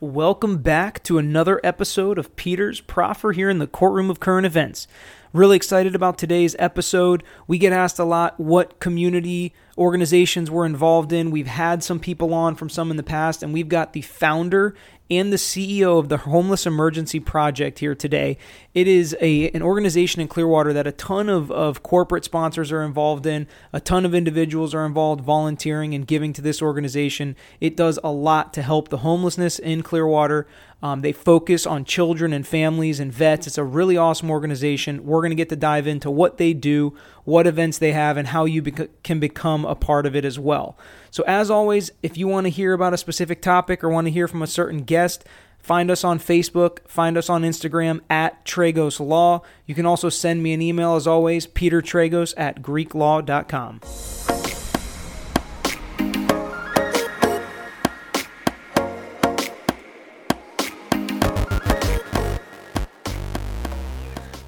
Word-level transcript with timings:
Welcome 0.00 0.58
back 0.58 1.02
to 1.04 1.18
another 1.18 1.60
episode 1.64 2.18
of 2.18 2.36
Peter's 2.36 2.80
Proffer 2.80 3.32
here 3.32 3.50
in 3.50 3.58
the 3.58 3.66
courtroom 3.66 4.10
of 4.10 4.20
current 4.20 4.46
events. 4.46 4.86
Really 5.32 5.56
excited 5.56 5.96
about 5.96 6.18
today's 6.18 6.54
episode. 6.60 7.24
We 7.48 7.58
get 7.58 7.72
asked 7.72 7.98
a 7.98 8.04
lot 8.04 8.38
what 8.38 8.78
community 8.78 9.52
organizations 9.76 10.52
we're 10.52 10.66
involved 10.66 11.12
in. 11.12 11.32
We've 11.32 11.48
had 11.48 11.82
some 11.82 11.98
people 11.98 12.32
on 12.32 12.54
from 12.54 12.68
some 12.68 12.92
in 12.92 12.96
the 12.96 13.02
past, 13.02 13.42
and 13.42 13.52
we've 13.52 13.68
got 13.68 13.92
the 13.92 14.02
founder 14.02 14.76
and 15.10 15.32
the 15.32 15.36
CEO 15.36 15.98
of 15.98 16.08
the 16.08 16.18
Homeless 16.18 16.66
Emergency 16.66 17.20
Project 17.20 17.78
here 17.78 17.94
today. 17.94 18.36
It 18.74 18.86
is 18.86 19.16
a 19.20 19.50
an 19.50 19.62
organization 19.62 20.20
in 20.20 20.28
Clearwater 20.28 20.72
that 20.72 20.86
a 20.86 20.92
ton 20.92 21.28
of, 21.28 21.50
of 21.50 21.82
corporate 21.82 22.24
sponsors 22.24 22.70
are 22.70 22.82
involved 22.82 23.26
in, 23.26 23.46
a 23.72 23.80
ton 23.80 24.04
of 24.04 24.14
individuals 24.14 24.74
are 24.74 24.84
involved 24.84 25.22
volunteering 25.22 25.94
and 25.94 26.06
giving 26.06 26.32
to 26.34 26.42
this 26.42 26.60
organization. 26.60 27.36
It 27.60 27.76
does 27.76 27.98
a 28.04 28.10
lot 28.10 28.52
to 28.54 28.62
help 28.62 28.88
the 28.88 28.98
homelessness 28.98 29.58
in 29.58 29.82
Clearwater. 29.82 30.46
Um, 30.82 31.00
they 31.00 31.12
focus 31.12 31.66
on 31.66 31.84
children 31.84 32.32
and 32.32 32.46
families 32.46 33.00
and 33.00 33.12
vets. 33.12 33.46
It's 33.46 33.58
a 33.58 33.64
really 33.64 33.96
awesome 33.96 34.30
organization. 34.30 35.04
We're 35.04 35.20
going 35.20 35.30
to 35.30 35.36
get 35.36 35.48
to 35.48 35.56
dive 35.56 35.86
into 35.86 36.10
what 36.10 36.38
they 36.38 36.52
do, 36.54 36.94
what 37.24 37.46
events 37.46 37.78
they 37.78 37.92
have, 37.92 38.16
and 38.16 38.28
how 38.28 38.44
you 38.44 38.62
bec- 38.62 39.02
can 39.02 39.18
become 39.18 39.64
a 39.64 39.74
part 39.74 40.06
of 40.06 40.14
it 40.14 40.24
as 40.24 40.38
well. 40.38 40.78
So, 41.10 41.24
as 41.26 41.50
always, 41.50 41.90
if 42.02 42.16
you 42.16 42.28
want 42.28 42.44
to 42.46 42.50
hear 42.50 42.72
about 42.72 42.94
a 42.94 42.98
specific 42.98 43.42
topic 43.42 43.82
or 43.82 43.88
want 43.88 44.06
to 44.06 44.12
hear 44.12 44.28
from 44.28 44.42
a 44.42 44.46
certain 44.46 44.84
guest, 44.84 45.24
Find 45.58 45.90
us 45.90 46.04
on 46.04 46.18
Facebook, 46.18 46.78
find 46.88 47.18
us 47.18 47.28
on 47.28 47.42
Instagram 47.42 48.00
at 48.08 48.44
Tragos 48.46 49.00
Law. 49.00 49.42
You 49.66 49.74
can 49.74 49.86
also 49.86 50.08
send 50.08 50.42
me 50.42 50.54
an 50.54 50.62
email 50.62 50.94
as 50.94 51.06
always, 51.06 51.46
petertragos 51.46 52.32
at 52.38 52.62
greeklaw.com. 52.62 54.37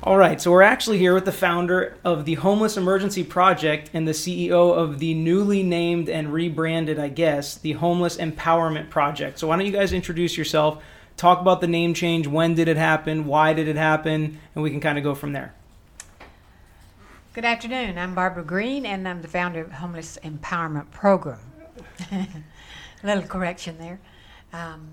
All 0.03 0.17
right, 0.17 0.41
so 0.41 0.51
we're 0.51 0.63
actually 0.63 0.97
here 0.97 1.13
with 1.13 1.27
the 1.27 1.33
founder 1.33 1.95
of 2.05 2.25
the 2.25 2.33
Homeless 2.37 2.79
Emergency 2.79 3.23
Project 3.23 3.91
and 3.93 4.09
the 4.09 4.13
CEO 4.13 4.75
of 4.75 4.99
the 4.99 5.13
newly 5.13 5.63
named 5.63 6.09
and 6.09 6.33
rebranded, 6.33 6.99
I 6.99 7.09
guess, 7.09 7.59
the 7.59 7.73
Homeless 7.73 8.17
Empowerment 8.17 8.89
Project. 8.89 9.39
So, 9.39 9.49
why 9.49 9.59
don't 9.59 9.67
you 9.67 9.73
guys 9.73 9.93
introduce 9.93 10.39
yourself, 10.39 10.83
talk 11.19 11.43
about 11.43 11.61
the 11.61 11.67
name 11.67 11.93
change, 11.93 12.27
when 12.27 12.55
did 12.55 12.67
it 12.67 12.79
happen, 12.79 13.27
why 13.27 13.53
did 13.53 13.69
it 13.69 13.77
happen, 13.77 14.41
and 14.55 14.65
we 14.65 14.71
can 14.71 14.81
kind 14.81 14.97
of 14.97 15.05
go 15.05 15.15
from 15.15 15.35
there. 15.35 15.53
Good 17.35 17.45
afternoon. 17.45 17.99
I'm 17.99 18.15
Barbara 18.15 18.43
Green, 18.43 18.87
and 18.87 19.07
I'm 19.07 19.21
the 19.21 19.29
founder 19.29 19.61
of 19.61 19.71
Homeless 19.71 20.19
Empowerment 20.25 20.91
Program. 20.93 21.41
A 22.11 22.27
little 23.05 23.25
correction 23.25 23.77
there. 23.77 24.01
Um, 24.55 24.89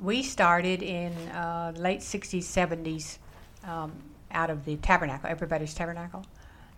we 0.00 0.22
started 0.22 0.80
in 0.80 1.12
uh, 1.30 1.72
late 1.74 2.00
60s, 2.00 2.44
70s. 2.44 3.18
Um, 3.68 4.13
out 4.34 4.50
of 4.50 4.64
the 4.64 4.76
tabernacle, 4.76 5.28
everybody's 5.30 5.72
tabernacle, 5.74 6.24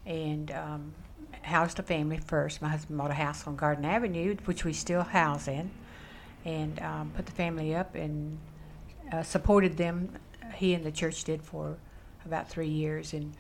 and 0.05 0.51
um, 0.53 0.95
housed 1.43 1.79
a 1.79 1.83
family 1.83 2.19
first. 2.19 2.63
My 2.63 2.69
husband 2.69 2.99
bought 2.99 3.11
a 3.11 3.15
house 3.15 3.47
on 3.47 3.57
Garden 3.57 3.85
Avenue, 3.85 4.37
which 4.45 4.65
we 4.65 4.73
still 4.73 5.03
house 5.03 5.49
in, 5.49 5.71
and 6.45 6.81
um, 6.81 7.13
put 7.17 7.27
the 7.27 7.33
family 7.33 7.75
up 7.75 7.95
and 7.95 8.39
uh, 9.13 9.23
supported 9.23 9.77
them. 9.77 10.13
He 10.55 10.75
and 10.75 10.85
the 10.85 10.93
church 10.93 11.25
did 11.25 11.43
for 11.43 11.77
about 12.25 12.49
three 12.49 12.69
years, 12.69 13.13
and 13.13 13.33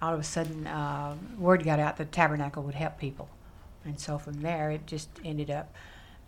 all 0.00 0.14
of 0.14 0.20
a 0.20 0.24
sudden, 0.24 0.66
uh, 0.66 1.16
word 1.38 1.64
got 1.64 1.78
out 1.78 1.96
that 1.96 2.10
the 2.10 2.16
tabernacle 2.16 2.62
would 2.62 2.74
help 2.74 2.98
people, 2.98 3.28
and 3.84 3.98
so 3.98 4.18
from 4.18 4.40
there, 4.40 4.70
it 4.70 4.86
just 4.86 5.08
ended 5.24 5.50
up 5.50 5.74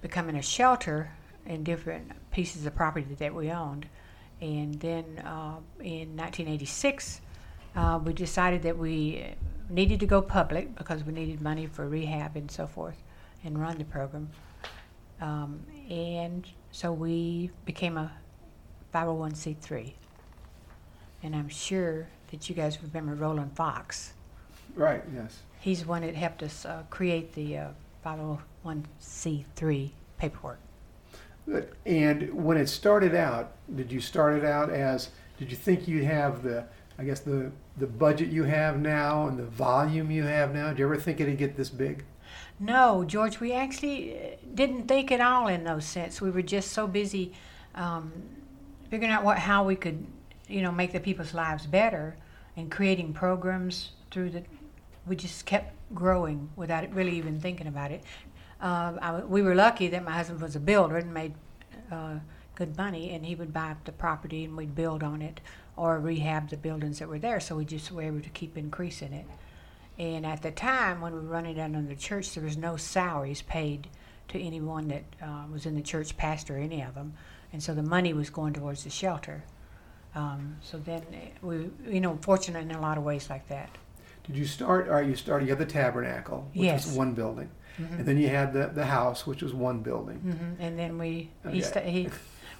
becoming 0.03 0.37
a 0.37 0.43
shelter 0.43 1.11
in 1.47 1.63
different 1.65 2.11
pieces 2.31 2.67
of 2.67 2.75
property 2.75 3.15
that 3.19 3.35
we 3.35 3.51
owned. 3.51 3.87
And 4.41 4.75
then 4.81 5.05
uh, 5.25 5.57
in 5.81 6.17
1986, 6.17 7.21
uh, 7.77 8.01
we 8.03 8.13
decided 8.13 8.63
that 8.63 8.77
we 8.77 9.35
needed 9.69 10.01
to 10.01 10.07
go 10.07 10.23
public 10.23 10.75
because 10.77 11.05
we 11.05 11.13
needed 11.13 11.41
money 11.41 11.67
for 11.67 11.89
rehab 11.89 12.37
and 12.37 12.51
so 12.51 12.67
forth 12.67 13.03
and 13.45 13.61
run 13.61 13.79
the 13.79 13.85
program. 13.85 14.31
Um, 15.21 15.61
and 15.89 16.47
so 16.73 16.93
we 16.93 17.51
became 17.65 17.97
a 17.97 18.11
501c3. 18.95 19.93
And 21.23 21.35
I'm 21.35 21.49
sure 21.49 22.09
that 22.31 22.49
you 22.49 22.55
guys 22.55 22.79
remember 22.83 23.15
Roland 23.15 23.57
Fox. 23.57 24.13
Right, 24.75 25.03
yes. 25.15 25.41
He's 25.61 25.83
the 25.83 25.89
one 25.89 26.03
that 26.03 26.15
helped 26.15 26.43
us 26.43 26.65
uh, 26.65 26.83
create 26.91 27.33
the 27.35 27.59
uh, 27.59 27.69
501c3 28.05 29.91
paperwork. 30.19 30.59
Good. 31.47 31.73
And 31.85 32.33
when 32.35 32.57
it 32.57 32.69
started 32.69 33.15
out, 33.15 33.53
did 33.75 33.91
you 33.91 34.01
start 34.01 34.37
it 34.37 34.45
out 34.45 34.71
as, 34.71 35.11
did 35.39 35.51
you 35.51 35.57
think 35.57 35.87
you'd 35.87 36.05
have 36.05 36.43
the, 36.43 36.67
I 36.99 37.05
guess, 37.05 37.21
the 37.21 37.53
the 37.77 37.87
budget 37.87 38.29
you 38.29 38.45
have 38.45 38.79
now 38.79 39.29
and 39.29 39.39
the 39.39 39.45
volume 39.45 40.11
you 40.11 40.23
have 40.23 40.55
now? 40.55 40.73
Do 40.73 40.79
you 40.79 40.87
ever 40.87 40.97
think 40.97 41.21
it'd 41.21 41.37
get 41.37 41.57
this 41.57 41.69
big? 41.69 42.05
No, 42.59 43.05
George, 43.05 43.39
we 43.39 43.53
actually 43.53 44.17
uh, 44.17 44.37
didn't 44.55 44.89
think 44.89 45.13
at 45.13 45.21
all 45.21 45.47
in 45.47 45.65
those 45.65 45.85
sense. 45.85 46.21
We 46.21 46.31
were 46.31 46.43
just 46.43 46.73
so 46.73 46.87
busy 46.87 47.33
um, 47.75 48.13
figuring 48.91 49.13
out 49.13 49.25
what 49.25 49.39
how 49.39 49.65
we 49.65 49.77
could, 49.77 50.07
you 50.49 50.63
know, 50.63 50.73
make 50.73 50.93
the 50.93 51.01
people's 51.01 51.35
lives 51.35 51.67
better 51.67 52.17
and 52.57 52.71
creating 52.71 53.13
programs 53.13 53.91
through 54.11 54.31
the. 54.31 54.43
We 55.07 55.17
just 55.17 55.45
kept 55.45 55.75
growing 55.95 56.49
without 56.57 56.83
it 56.83 56.91
really 56.91 57.17
even 57.17 57.39
thinking 57.41 57.67
about 57.67 57.91
it. 57.91 58.03
Uh, 58.61 58.95
I, 59.01 59.21
we 59.21 59.43
were 59.43 59.55
lucky 59.55 59.89
that 59.89 60.03
my 60.03 60.13
husband 60.13 60.41
was 60.41 60.57
a 60.57 60.61
builder 60.61 60.97
and 60.97 61.13
made 61.13 61.35
uh, 61.93 62.15
good 62.55 62.77
money, 62.77 63.11
and 63.11 63.25
he 63.25 63.35
would 63.35 63.53
buy 63.53 63.71
up 63.71 63.85
the 63.85 63.93
property 63.93 64.45
and 64.45 64.57
we'd 64.57 64.75
build 64.75 65.03
on 65.03 65.21
it 65.21 65.41
or 65.77 65.99
rehab 66.01 66.49
the 66.49 66.57
buildings 66.57 66.99
that 66.99 67.09
were 67.09 67.19
there. 67.19 67.41
So 67.41 67.57
we 67.57 67.65
just 67.65 67.93
were 67.93 68.03
able 68.03 68.21
to 68.21 68.31
keep 68.31 68.57
increasing 68.57 69.13
it. 69.13 69.27
And 69.99 70.27
at 70.27 70.43
the 70.43 70.51
time, 70.51 71.01
when 71.01 71.15
we 71.15 71.21
were 71.21 71.27
running 71.27 71.57
down 71.57 71.75
under 71.75 71.89
the 71.89 72.01
church, 72.01 72.35
there 72.35 72.45
was 72.45 72.57
no 72.57 72.77
salaries 72.77 73.43
paid 73.43 73.89
to 74.29 74.41
anyone 74.41 74.89
that 74.89 75.05
uh, 75.23 75.45
was 75.51 75.67
in 75.67 75.75
the 75.75 75.83
church, 75.83 76.17
pastor, 76.17 76.57
any 76.57 76.83
of 76.83 76.95
them. 76.95 77.15
And 77.53 77.63
so 77.63 77.75
the 77.75 77.83
money 77.83 78.13
was 78.13 78.29
going 78.29 78.53
towards 78.53 78.85
the 78.85 78.91
shelter. 78.91 79.45
Um, 80.15 80.57
so 80.63 80.79
then 80.79 81.03
eh, 81.13 81.29
we, 81.43 81.71
you 81.87 82.01
know, 82.01 82.19
fortunate 82.23 82.63
in 82.63 82.73
a 82.73 82.81
lot 82.81 82.99
of 82.99 83.05
ways 83.05 83.31
like 83.31 83.47
that. 83.49 83.71
Did 84.25 84.37
you 84.37 84.47
start? 84.47 84.89
Right, 84.89 85.07
you 85.07 85.15
started. 85.15 85.45
You 85.45 85.53
had 85.53 85.59
the 85.59 85.67
tabernacle, 85.67 86.51
which 86.53 86.65
yes. 86.65 86.87
was 86.87 86.97
one 86.97 87.13
building, 87.13 87.49
mm-hmm. 87.81 87.95
and 87.95 88.07
then 88.07 88.19
you 88.19 88.29
had 88.29 88.53
the 88.53 88.67
the 88.67 88.85
house, 88.85 89.25
which 89.25 89.41
was 89.41 89.55
one 89.55 89.81
building. 89.81 90.19
Mm-hmm. 90.19 90.63
And 90.63 90.77
then 90.77 90.99
we 90.99 91.31
okay. 91.45 91.55
he, 91.55 91.63
st- 91.63 91.85
he 91.87 92.09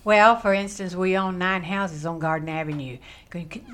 well, 0.07 0.37
for 0.37 0.55
instance, 0.55 0.95
we 0.95 1.17
own 1.17 1.37
nine 1.37 1.65
houses 1.65 2.07
on 2.07 2.21
Garden 2.21 2.49
Avenue, 2.49 2.97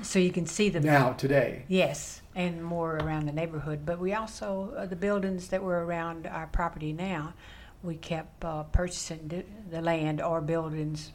so 0.01 0.17
you 0.17 0.31
can 0.31 0.47
see 0.47 0.67
them 0.67 0.83
now 0.83 1.13
today. 1.13 1.63
Yes, 1.67 2.21
and 2.35 2.63
more 2.63 2.97
around 2.97 3.27
the 3.27 3.31
neighborhood. 3.31 3.85
But 3.85 3.99
we 3.99 4.15
also 4.15 4.73
uh, 4.75 4.87
the 4.87 4.95
buildings 4.95 5.49
that 5.49 5.61
were 5.61 5.85
around 5.85 6.25
our 6.25 6.47
property 6.47 6.91
now, 6.91 7.35
we 7.83 7.97
kept 7.97 8.43
uh, 8.43 8.63
purchasing 8.63 9.43
the 9.69 9.81
land 9.81 10.23
or 10.23 10.41
buildings, 10.41 11.11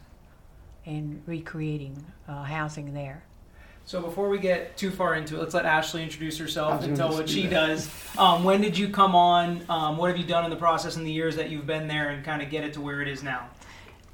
and 0.85 1.21
recreating 1.25 2.05
uh, 2.29 2.43
housing 2.43 2.93
there. 2.93 3.25
So 3.83 4.01
before 4.01 4.29
we 4.29 4.39
get 4.39 4.77
too 4.77 4.89
far 4.89 5.15
into 5.15 5.35
it, 5.35 5.39
let's 5.39 5.53
let 5.53 5.65
Ashley 5.65 6.01
introduce 6.01 6.37
herself 6.37 6.85
and 6.85 6.95
tell 6.95 7.11
what 7.11 7.27
she 7.27 7.45
that. 7.47 7.67
does. 7.67 7.91
Um, 8.17 8.45
when 8.45 8.61
did 8.61 8.77
you 8.77 8.87
come 8.87 9.15
on? 9.15 9.65
Um, 9.67 9.97
what 9.97 10.11
have 10.11 10.17
you 10.17 10.25
done 10.25 10.45
in 10.45 10.49
the 10.49 10.55
process 10.55 10.95
in 10.95 11.03
the 11.03 11.11
years 11.11 11.35
that 11.35 11.49
you've 11.49 11.67
been 11.67 11.89
there, 11.89 12.07
and 12.11 12.23
kind 12.23 12.41
of 12.41 12.49
get 12.49 12.63
it 12.63 12.71
to 12.75 12.81
where 12.81 13.01
it 13.01 13.09
is 13.09 13.21
now? 13.21 13.49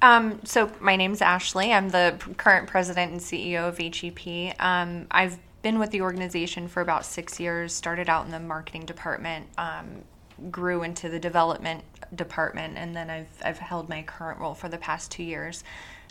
Um, 0.02 0.40
so 0.44 0.70
my 0.80 0.96
name's 0.96 1.22
Ashley. 1.22 1.72
I'm 1.72 1.88
the 1.88 2.16
current 2.36 2.68
president 2.68 3.12
and 3.12 3.20
CEO 3.20 3.68
of 3.68 3.78
HEP. 3.78 4.54
Um, 4.60 5.06
I've 5.10 5.38
been 5.62 5.78
with 5.78 5.90
the 5.90 6.02
organization 6.02 6.68
for 6.68 6.80
about 6.80 7.04
six 7.04 7.40
years. 7.40 7.72
Started 7.72 8.08
out 8.08 8.26
in 8.26 8.30
the 8.30 8.40
marketing 8.40 8.84
department, 8.84 9.46
um, 9.56 10.02
grew 10.50 10.82
into 10.82 11.08
the 11.08 11.18
development 11.18 11.82
department, 12.14 12.76
and 12.76 12.94
then 12.94 13.08
I've 13.08 13.28
I've 13.42 13.58
held 13.58 13.88
my 13.88 14.02
current 14.02 14.38
role 14.38 14.54
for 14.54 14.68
the 14.68 14.78
past 14.78 15.10
two 15.10 15.22
years. 15.22 15.64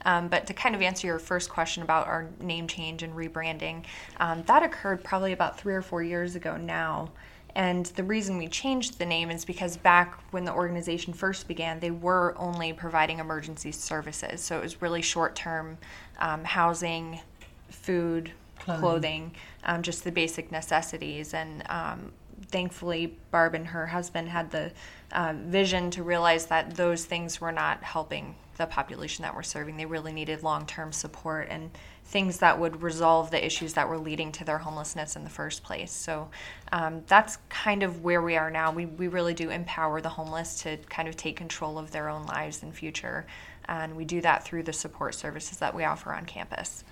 Um, 0.04 0.28
but 0.28 0.46
to 0.48 0.54
kind 0.54 0.76
of 0.76 0.82
answer 0.82 1.08
your 1.08 1.20
first 1.20 1.50
question 1.50 1.82
about 1.82 2.08
our 2.08 2.28
name 2.40 2.68
change 2.68 3.02
and 3.02 3.14
rebranding, 3.16 3.84
um, 4.18 4.44
that 4.44 4.62
occurred 4.62 5.04
probably 5.04 5.32
about 5.32 5.60
three 5.60 5.74
or 5.74 5.82
four 5.82 6.04
years 6.04 6.36
ago 6.36 6.58
now. 6.58 7.12
And 7.56 7.86
the 7.86 8.04
reason 8.04 8.38
we 8.38 8.48
changed 8.48 9.00
the 9.00 9.06
name 9.06 9.32
is 9.32 9.46
because 9.46 9.78
back 9.78 10.20
when 10.32 10.44
the 10.44 10.54
organization 10.54 11.14
first 11.14 11.48
began, 11.48 11.80
they 11.80 11.92
were 11.92 12.36
only 12.38 12.74
providing 12.74 13.20
emergency 13.20 13.72
services. 13.72 14.42
So 14.42 14.58
it 14.58 14.64
was 14.64 14.82
really 14.82 15.02
short 15.02 15.36
term 15.36 15.78
um, 16.20 16.44
housing, 16.44 17.22
food, 17.70 18.32
clothing, 18.60 18.82
clothing 18.82 19.32
um, 19.64 19.82
just 19.82 20.04
the 20.04 20.12
basic 20.12 20.52
necessities. 20.52 21.34
And 21.34 21.64
um, 21.70 22.12
thankfully, 22.48 23.18
Barb 23.32 23.56
and 23.56 23.68
her 23.68 23.88
husband 23.88 24.28
had 24.28 24.52
the 24.52 24.72
uh, 25.14 25.34
vision 25.38 25.90
to 25.92 26.04
realize 26.04 26.48
that 26.48 26.76
those 26.76 27.06
things 27.06 27.40
were 27.40 27.54
not 27.54 27.82
helping 27.84 28.36
the 28.58 28.66
population 28.66 29.24
that 29.24 29.36
we're 29.36 29.44
serving. 29.44 29.78
They 29.78 29.86
really 29.86 30.14
needed 30.14 30.44
long 30.44 30.66
term 30.66 30.92
support 30.92 31.48
and 31.50 31.70
things 32.06 32.38
that 32.38 32.60
would 32.60 32.82
resolve 32.82 33.32
the 33.32 33.44
issues 33.44 33.74
that 33.74 33.90
were 33.90 33.98
leading 33.98 34.32
to 34.34 34.46
their 34.46 34.58
homelessness 34.58 35.16
in 35.16 35.24
the 35.24 35.30
first 35.30 35.64
place. 35.64 35.92
So 35.92 36.30
um, 36.72 37.04
that's 37.08 37.38
kind 37.50 37.84
of 37.84 38.04
where 38.04 38.22
we 38.22 38.38
are 38.38 38.52
now. 38.52 38.72
We, 38.72 38.86
we 38.86 39.08
really 39.08 39.34
do 39.34 39.50
empower 39.50 40.02
the 40.02 40.10
homeless 40.10 40.62
to 40.64 40.78
kind 40.90 41.08
of 41.08 41.18
take 41.18 41.36
control 41.36 41.78
of 41.78 41.92
their 41.92 42.10
own 42.10 42.26
lives 42.26 42.64
and 42.64 42.74
future. 42.74 43.26
And 43.68 43.96
we 43.96 44.06
do 44.06 44.22
that 44.22 44.44
through 44.44 44.64
the 44.64 44.74
support 44.74 45.16
services 45.16 45.58
that 45.58 45.74
we 45.74 45.84
offer 45.84 46.14
on 46.14 46.26
campus. 46.26 46.84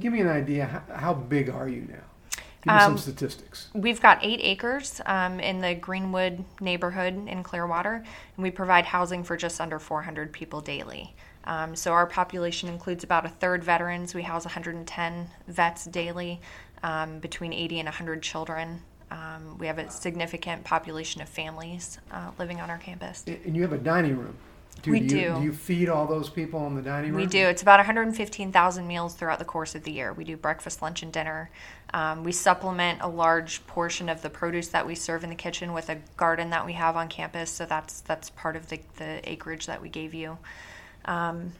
Give 0.00 0.12
me 0.12 0.20
an 0.20 0.28
idea. 0.28 0.66
How, 0.66 0.96
how 0.96 1.14
big 1.14 1.48
are 1.48 1.68
you 1.68 1.86
now? 1.88 2.02
Give 2.62 2.74
me 2.74 2.78
um, 2.78 2.98
some 2.98 2.98
statistics. 2.98 3.68
We've 3.74 4.00
got 4.00 4.18
eight 4.22 4.40
acres 4.42 5.00
um, 5.06 5.40
in 5.40 5.60
the 5.60 5.74
Greenwood 5.74 6.44
neighborhood 6.60 7.14
in 7.26 7.42
Clearwater, 7.42 7.94
and 8.36 8.42
we 8.42 8.50
provide 8.50 8.84
housing 8.84 9.24
for 9.24 9.36
just 9.36 9.60
under 9.60 9.78
400 9.78 10.32
people 10.32 10.60
daily. 10.60 11.14
Um, 11.44 11.74
so 11.74 11.92
our 11.92 12.06
population 12.06 12.68
includes 12.68 13.02
about 13.02 13.24
a 13.24 13.30
third 13.30 13.64
veterans. 13.64 14.14
We 14.14 14.22
house 14.22 14.44
110 14.44 15.30
vets 15.48 15.86
daily, 15.86 16.40
um, 16.82 17.18
between 17.18 17.52
80 17.52 17.80
and 17.80 17.86
100 17.86 18.22
children. 18.22 18.82
Um, 19.10 19.58
we 19.58 19.66
have 19.66 19.78
a 19.78 19.90
significant 19.90 20.62
population 20.64 21.20
of 21.20 21.28
families 21.28 21.98
uh, 22.12 22.30
living 22.38 22.60
on 22.60 22.70
our 22.70 22.78
campus. 22.78 23.24
And 23.26 23.56
you 23.56 23.62
have 23.62 23.72
a 23.72 23.78
dining 23.78 24.18
room. 24.18 24.36
Do, 24.82 24.92
we 24.92 25.00
do. 25.00 25.16
You, 25.16 25.34
do 25.34 25.42
you 25.42 25.52
feed 25.52 25.88
all 25.88 26.06
those 26.06 26.30
people 26.30 26.66
in 26.66 26.74
the 26.74 26.82
dining 26.82 27.12
room? 27.12 27.20
We 27.20 27.26
do. 27.26 27.46
It's 27.46 27.62
about 27.62 27.78
115,000 27.78 28.86
meals 28.86 29.14
throughout 29.14 29.38
the 29.38 29.44
course 29.44 29.74
of 29.74 29.84
the 29.84 29.92
year. 29.92 30.12
We 30.12 30.24
do 30.24 30.36
breakfast, 30.36 30.80
lunch, 30.80 31.02
and 31.02 31.12
dinner. 31.12 31.50
Um, 31.92 32.24
we 32.24 32.32
supplement 32.32 33.00
a 33.02 33.08
large 33.08 33.66
portion 33.66 34.08
of 34.08 34.22
the 34.22 34.30
produce 34.30 34.68
that 34.68 34.86
we 34.86 34.94
serve 34.94 35.22
in 35.22 35.30
the 35.30 35.36
kitchen 35.36 35.72
with 35.72 35.90
a 35.90 35.98
garden 36.16 36.50
that 36.50 36.64
we 36.64 36.72
have 36.74 36.96
on 36.96 37.08
campus. 37.08 37.50
So 37.50 37.66
that's 37.66 38.00
that's 38.00 38.30
part 38.30 38.56
of 38.56 38.68
the, 38.68 38.80
the 38.96 39.20
acreage 39.30 39.66
that 39.66 39.82
we 39.82 39.88
gave 39.88 40.14
you. 40.14 40.38
Um, 41.04 41.52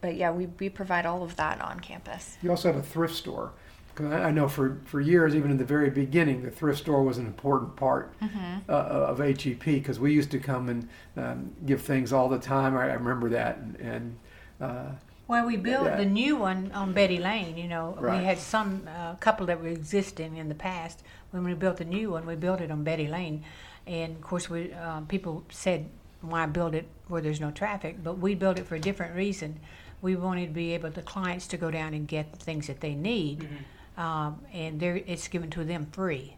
but 0.00 0.14
yeah, 0.14 0.30
we, 0.30 0.46
we 0.46 0.68
provide 0.68 1.06
all 1.06 1.22
of 1.22 1.36
that 1.36 1.60
on 1.60 1.80
campus. 1.80 2.36
You 2.42 2.50
also 2.50 2.72
have 2.72 2.80
a 2.80 2.86
thrift 2.86 3.16
store. 3.16 3.52
I 4.00 4.30
know 4.30 4.48
for, 4.48 4.80
for 4.84 5.00
years, 5.00 5.34
even 5.34 5.50
in 5.50 5.56
the 5.56 5.64
very 5.64 5.90
beginning, 5.90 6.42
the 6.42 6.50
thrift 6.50 6.80
store 6.80 7.02
was 7.02 7.18
an 7.18 7.26
important 7.26 7.76
part 7.76 8.18
mm-hmm. 8.20 8.70
uh, 8.70 8.72
of 8.72 9.18
HEP 9.18 9.64
because 9.64 9.98
we 9.98 10.12
used 10.12 10.30
to 10.32 10.38
come 10.38 10.68
and 10.68 10.88
um, 11.16 11.52
give 11.66 11.82
things 11.82 12.12
all 12.12 12.28
the 12.28 12.38
time. 12.38 12.76
I, 12.76 12.90
I 12.90 12.94
remember 12.94 13.28
that. 13.30 13.58
And, 13.58 13.76
and 13.76 14.18
uh, 14.60 14.90
well, 15.28 15.46
we 15.46 15.56
built 15.56 15.96
the 15.96 16.06
new 16.06 16.36
one 16.36 16.72
on 16.72 16.94
Betty 16.94 17.18
Lane. 17.18 17.56
You 17.58 17.68
know, 17.68 17.96
right. 18.00 18.18
we 18.18 18.24
had 18.24 18.38
some 18.38 18.88
uh, 18.88 19.14
couple 19.16 19.46
that 19.46 19.60
were 19.60 19.68
existing 19.68 20.36
in 20.38 20.48
the 20.48 20.54
past. 20.54 21.02
When 21.30 21.44
we 21.44 21.52
built 21.52 21.76
the 21.76 21.84
new 21.84 22.10
one, 22.10 22.24
we 22.24 22.34
built 22.34 22.62
it 22.62 22.70
on 22.70 22.82
Betty 22.82 23.06
Lane, 23.06 23.44
and 23.86 24.16
of 24.16 24.22
course, 24.22 24.48
we 24.48 24.72
um, 24.72 25.06
people 25.06 25.44
said, 25.50 25.90
"Why 26.22 26.46
build 26.46 26.74
it 26.74 26.88
where 27.08 27.20
there's 27.20 27.40
no 27.40 27.50
traffic?" 27.50 28.02
But 28.02 28.18
we 28.18 28.34
built 28.34 28.58
it 28.58 28.66
for 28.66 28.76
a 28.76 28.80
different 28.80 29.14
reason. 29.14 29.60
We 30.00 30.16
wanted 30.16 30.46
to 30.46 30.52
be 30.52 30.72
able 30.72 30.90
the 30.90 31.02
clients 31.02 31.46
to 31.48 31.58
go 31.58 31.70
down 31.70 31.92
and 31.92 32.08
get 32.08 32.32
the 32.32 32.38
things 32.38 32.68
that 32.68 32.80
they 32.80 32.94
need. 32.94 33.40
Mm-hmm 33.40 33.56
um, 33.98 34.40
and 34.52 34.82
it's 34.82 35.28
given 35.28 35.50
to 35.50 35.64
them 35.64 35.86
free. 35.92 36.36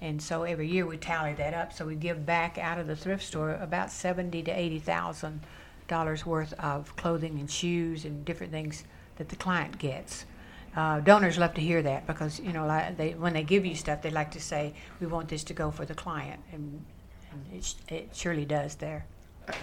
And 0.00 0.22
so 0.22 0.44
every 0.44 0.68
year 0.68 0.86
we 0.86 0.96
tally 0.96 1.34
that 1.34 1.52
up. 1.52 1.72
So 1.72 1.86
we 1.86 1.96
give 1.96 2.24
back 2.24 2.56
out 2.56 2.78
of 2.78 2.86
the 2.86 2.96
thrift 2.96 3.24
store 3.24 3.54
about 3.54 3.90
seventy 3.90 4.42
to 4.42 4.50
eighty 4.50 4.78
thousand 4.78 5.40
dollars 5.88 6.24
worth 6.24 6.52
of 6.54 6.94
clothing 6.96 7.38
and 7.38 7.50
shoes 7.50 8.04
and 8.04 8.24
different 8.24 8.52
things 8.52 8.84
that 9.16 9.28
the 9.28 9.36
client 9.36 9.78
gets. 9.78 10.24
Uh, 10.76 11.00
donors 11.00 11.38
love 11.38 11.54
to 11.54 11.60
hear 11.60 11.82
that 11.82 12.06
because 12.06 12.40
you 12.40 12.52
know 12.52 12.66
they, 12.96 13.12
when 13.12 13.32
they 13.32 13.44
give 13.44 13.64
you 13.66 13.74
stuff, 13.74 14.02
they 14.02 14.10
like 14.10 14.30
to 14.32 14.40
say, 14.40 14.74
"We 15.00 15.06
want 15.06 15.28
this 15.28 15.44
to 15.44 15.54
go 15.54 15.70
for 15.70 15.84
the 15.84 15.94
client," 15.94 16.40
and, 16.52 16.84
and 17.30 17.44
it, 17.52 17.74
it 17.88 18.08
surely 18.12 18.44
does 18.44 18.76
there. 18.76 19.06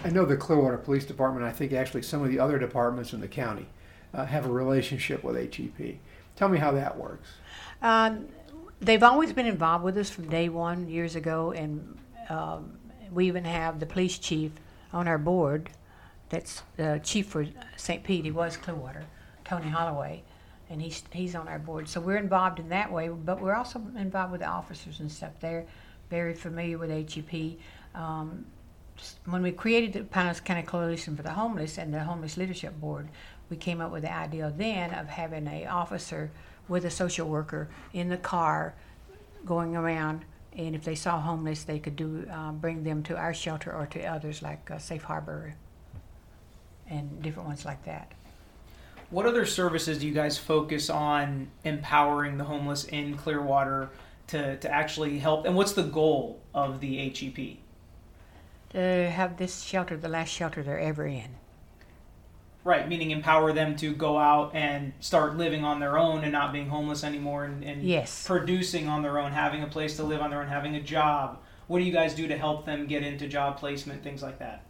I 0.04 0.10
know 0.10 0.24
the 0.24 0.36
Clearwater 0.36 0.78
Police 0.78 1.04
Department. 1.04 1.44
I 1.44 1.52
think 1.52 1.72
actually 1.72 2.02
some 2.02 2.22
of 2.22 2.28
the 2.28 2.38
other 2.38 2.58
departments 2.58 3.12
in 3.12 3.20
the 3.20 3.28
county 3.28 3.66
uh, 4.14 4.26
have 4.26 4.46
a 4.46 4.52
relationship 4.52 5.22
with 5.24 5.36
HEP. 5.36 5.98
Tell 6.36 6.48
me 6.48 6.58
how 6.58 6.72
that 6.72 6.96
works. 6.96 7.28
Um, 7.82 8.28
they've 8.80 9.02
always 9.02 9.32
been 9.32 9.46
involved 9.46 9.84
with 9.84 9.96
us 9.96 10.10
from 10.10 10.28
day 10.28 10.48
one 10.48 10.88
years 10.88 11.14
ago, 11.16 11.52
and 11.52 11.98
um, 12.28 12.78
we 13.10 13.26
even 13.26 13.44
have 13.44 13.80
the 13.80 13.86
police 13.86 14.18
chief 14.18 14.52
on 14.92 15.08
our 15.08 15.18
board. 15.18 15.70
That's 16.28 16.62
the 16.76 17.00
chief 17.02 17.26
for 17.26 17.46
St. 17.76 18.02
Pete. 18.02 18.24
He 18.24 18.30
was 18.30 18.56
Clearwater, 18.56 19.04
Tony 19.44 19.68
Holloway, 19.68 20.22
and 20.70 20.80
he's 20.80 21.02
he's 21.12 21.34
on 21.34 21.46
our 21.48 21.58
board. 21.58 21.88
So 21.88 22.00
we're 22.00 22.16
involved 22.16 22.58
in 22.58 22.70
that 22.70 22.90
way, 22.90 23.08
but 23.08 23.40
we're 23.40 23.54
also 23.54 23.82
involved 23.96 24.32
with 24.32 24.40
the 24.40 24.46
officers 24.46 25.00
and 25.00 25.12
stuff. 25.12 25.32
They're 25.40 25.66
very 26.08 26.34
familiar 26.34 26.78
with 26.78 26.90
HEP. 26.90 27.58
Um, 27.94 28.46
when 29.24 29.42
we 29.42 29.52
created 29.52 29.92
the 29.92 30.00
Pinellas 30.00 30.42
County 30.44 30.62
Coalition 30.62 31.16
for 31.16 31.22
the 31.22 31.30
Homeless 31.32 31.78
and 31.78 31.92
the 31.92 32.00
Homeless 32.00 32.36
Leadership 32.36 32.78
Board, 32.80 33.08
we 33.50 33.56
came 33.56 33.80
up 33.80 33.92
with 33.92 34.02
the 34.02 34.12
idea 34.12 34.52
then 34.56 34.92
of 34.94 35.08
having 35.08 35.46
a 35.46 35.66
officer 35.66 36.30
with 36.68 36.84
a 36.84 36.90
social 36.90 37.28
worker 37.28 37.68
in 37.92 38.08
the 38.08 38.16
car 38.16 38.74
going 39.44 39.76
around 39.76 40.24
and 40.56 40.74
if 40.74 40.84
they 40.84 40.94
saw 40.94 41.20
homeless 41.20 41.64
they 41.64 41.78
could 41.78 41.96
do 41.96 42.26
um, 42.30 42.58
bring 42.58 42.84
them 42.84 43.02
to 43.02 43.16
our 43.16 43.34
shelter 43.34 43.72
or 43.72 43.86
to 43.86 44.02
others 44.04 44.42
like 44.42 44.70
uh, 44.70 44.78
safe 44.78 45.02
harbor 45.02 45.54
and 46.88 47.22
different 47.22 47.48
ones 47.48 47.64
like 47.64 47.84
that. 47.84 48.12
What 49.10 49.26
other 49.26 49.44
services 49.44 49.98
do 49.98 50.06
you 50.06 50.14
guys 50.14 50.38
focus 50.38 50.88
on 50.88 51.48
empowering 51.64 52.38
the 52.38 52.44
homeless 52.44 52.84
in 52.84 53.16
clearwater 53.16 53.90
to, 54.28 54.56
to 54.56 54.70
actually 54.70 55.18
help? 55.18 55.44
And 55.44 55.54
what's 55.54 55.72
the 55.72 55.82
goal 55.82 56.40
of 56.54 56.80
the 56.80 56.96
hep 57.10 57.58
to 58.70 59.10
have 59.10 59.36
this 59.36 59.62
shelter 59.62 59.98
the 59.98 60.08
last 60.08 60.30
shelter 60.30 60.62
they're 60.62 60.80
ever 60.80 61.06
in 61.06 61.28
Right, 62.64 62.88
meaning 62.88 63.10
empower 63.10 63.52
them 63.52 63.74
to 63.76 63.92
go 63.92 64.18
out 64.18 64.54
and 64.54 64.92
start 65.00 65.36
living 65.36 65.64
on 65.64 65.80
their 65.80 65.98
own 65.98 66.22
and 66.22 66.30
not 66.30 66.52
being 66.52 66.68
homeless 66.68 67.02
anymore 67.02 67.44
and, 67.44 67.64
and 67.64 67.82
yes. 67.82 68.24
producing 68.24 68.88
on 68.88 69.02
their 69.02 69.18
own, 69.18 69.32
having 69.32 69.64
a 69.64 69.66
place 69.66 69.96
to 69.96 70.04
live 70.04 70.20
on 70.20 70.30
their 70.30 70.40
own, 70.40 70.46
having 70.46 70.76
a 70.76 70.80
job. 70.80 71.40
What 71.66 71.80
do 71.80 71.84
you 71.84 71.92
guys 71.92 72.14
do 72.14 72.28
to 72.28 72.38
help 72.38 72.64
them 72.64 72.86
get 72.86 73.02
into 73.02 73.26
job 73.26 73.58
placement, 73.58 74.04
things 74.04 74.22
like 74.22 74.38
that? 74.38 74.64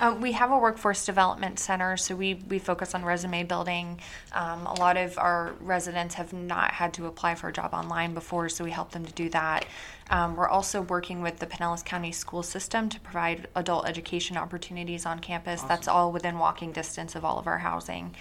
Uh, 0.00 0.16
we 0.18 0.32
have 0.32 0.50
a 0.50 0.58
workforce 0.58 1.04
development 1.04 1.58
center, 1.58 1.94
so 1.98 2.16
we, 2.16 2.34
we 2.48 2.58
focus 2.58 2.94
on 2.94 3.04
resume 3.04 3.44
building. 3.44 4.00
Um, 4.32 4.66
a 4.66 4.72
lot 4.80 4.96
of 4.96 5.18
our 5.18 5.52
residents 5.60 6.14
have 6.14 6.32
not 6.32 6.70
had 6.72 6.94
to 6.94 7.06
apply 7.06 7.34
for 7.34 7.48
a 7.48 7.52
job 7.52 7.74
online 7.74 8.14
before, 8.14 8.48
so 8.48 8.64
we 8.64 8.70
help 8.70 8.92
them 8.92 9.04
to 9.04 9.12
do 9.12 9.28
that. 9.28 9.66
Um, 10.08 10.36
we're 10.36 10.48
also 10.48 10.80
working 10.80 11.20
with 11.20 11.38
the 11.38 11.46
Pinellas 11.46 11.84
County 11.84 12.12
school 12.12 12.42
system 12.42 12.88
to 12.88 12.98
provide 13.00 13.48
adult 13.54 13.86
education 13.86 14.38
opportunities 14.38 15.04
on 15.04 15.18
campus. 15.18 15.58
Awesome. 15.58 15.68
That's 15.68 15.86
all 15.86 16.12
within 16.12 16.38
walking 16.38 16.72
distance 16.72 17.14
of 17.14 17.22
all 17.22 17.38
of 17.38 17.46
our 17.46 17.58
housing. 17.58 18.16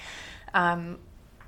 Um, 0.53 0.97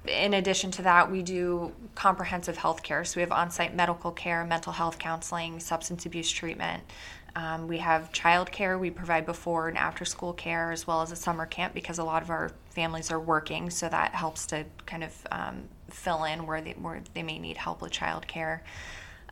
in 0.07 0.33
addition 0.33 0.71
to 0.71 0.81
that, 0.83 1.12
we 1.12 1.21
do 1.21 1.74
comprehensive 1.95 2.57
health 2.57 2.81
care. 2.81 3.03
So 3.03 3.18
we 3.18 3.21
have 3.21 3.31
on 3.31 3.51
site 3.51 3.75
medical 3.75 4.12
care, 4.12 4.44
mental 4.45 4.74
health 4.74 4.98
counseling, 4.98 5.59
substance 5.59 6.06
abuse 6.06 6.31
treatment. 6.31 6.83
Um, 7.36 7.68
we 7.68 7.77
have 7.77 8.12
childcare. 8.12 8.80
We 8.80 8.89
provide 8.89 9.25
before 9.25 9.69
and 9.69 9.77
after 9.77 10.03
school 10.03 10.33
care 10.33 10.71
as 10.71 10.86
well 10.86 11.01
as 11.01 11.12
a 11.12 11.15
summer 11.15 11.45
camp 11.45 11.74
because 11.74 11.98
a 11.98 12.03
lot 12.03 12.21
of 12.24 12.30
our 12.30 12.51
families 12.71 13.09
are 13.12 13.19
working, 13.19 13.69
so 13.69 13.88
that 13.88 14.13
helps 14.13 14.45
to 14.48 14.65
kind 14.86 15.03
of 15.03 15.27
um, 15.31 15.63
fill 15.89 16.25
in 16.25 16.46
where 16.46 16.62
they 16.62 16.72
where 16.72 17.01
they 17.13 17.24
may 17.24 17.39
need 17.39 17.55
help 17.55 17.81
with 17.81 17.91
childcare. 17.91 18.62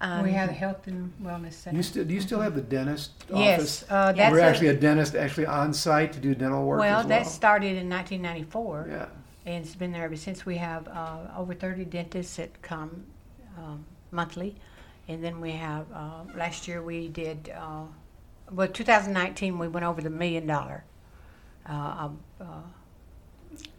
Um, 0.02 0.24
we 0.24 0.32
have 0.32 0.50
a 0.50 0.54
health 0.54 0.88
and 0.88 1.12
wellness 1.22 1.54
center. 1.54 1.76
You 1.76 1.84
still, 1.84 2.06
do 2.06 2.14
you 2.14 2.22
still 2.22 2.40
have 2.40 2.56
the 2.56 2.62
dentist 2.62 3.12
yes, 3.34 3.60
office? 3.60 3.86
uh, 3.90 4.12
that's 4.14 4.32
We're 4.32 4.40
actually 4.40 4.68
a, 4.68 4.74
dentist 4.74 5.14
actually 5.16 5.46
on 5.46 5.74
site 5.74 6.14
to 6.14 6.20
do 6.20 6.34
dental 6.34 6.66
work. 6.66 6.80
Well, 6.80 7.00
well. 7.00 7.08
that 7.10 7.28
started 7.28 7.76
in 7.76 7.90
1994. 7.90 8.88
Yeah. 8.90 9.06
And 9.46 9.63
it's 9.63 9.75
been 9.75 9.91
there 9.91 10.03
ever 10.03 10.15
since. 10.15 10.46
We 10.46 10.58
have 10.58 10.88
uh, 10.88 11.19
over 11.38 11.53
30 11.53 11.86
dentists 11.86 12.36
that 12.36 12.62
come 12.62 13.05
um, 13.58 13.86
monthly. 14.12 14.55
And 15.08 15.24
then 15.24 15.41
we 15.41 15.51
have 15.51 15.86
uh, 15.93 16.24
last 16.36 16.67
year 16.67 16.84
we 16.84 17.08
did 17.08 17.51
uh, 17.55 17.84
well 18.51 18.67
2019 18.67 19.58
we 19.58 19.67
went 19.67 19.86
over 19.86 20.01
the 20.01 20.10
million 20.10 20.48
dollar 20.48 20.84
uh, 21.67 22.10
uh 22.39 22.46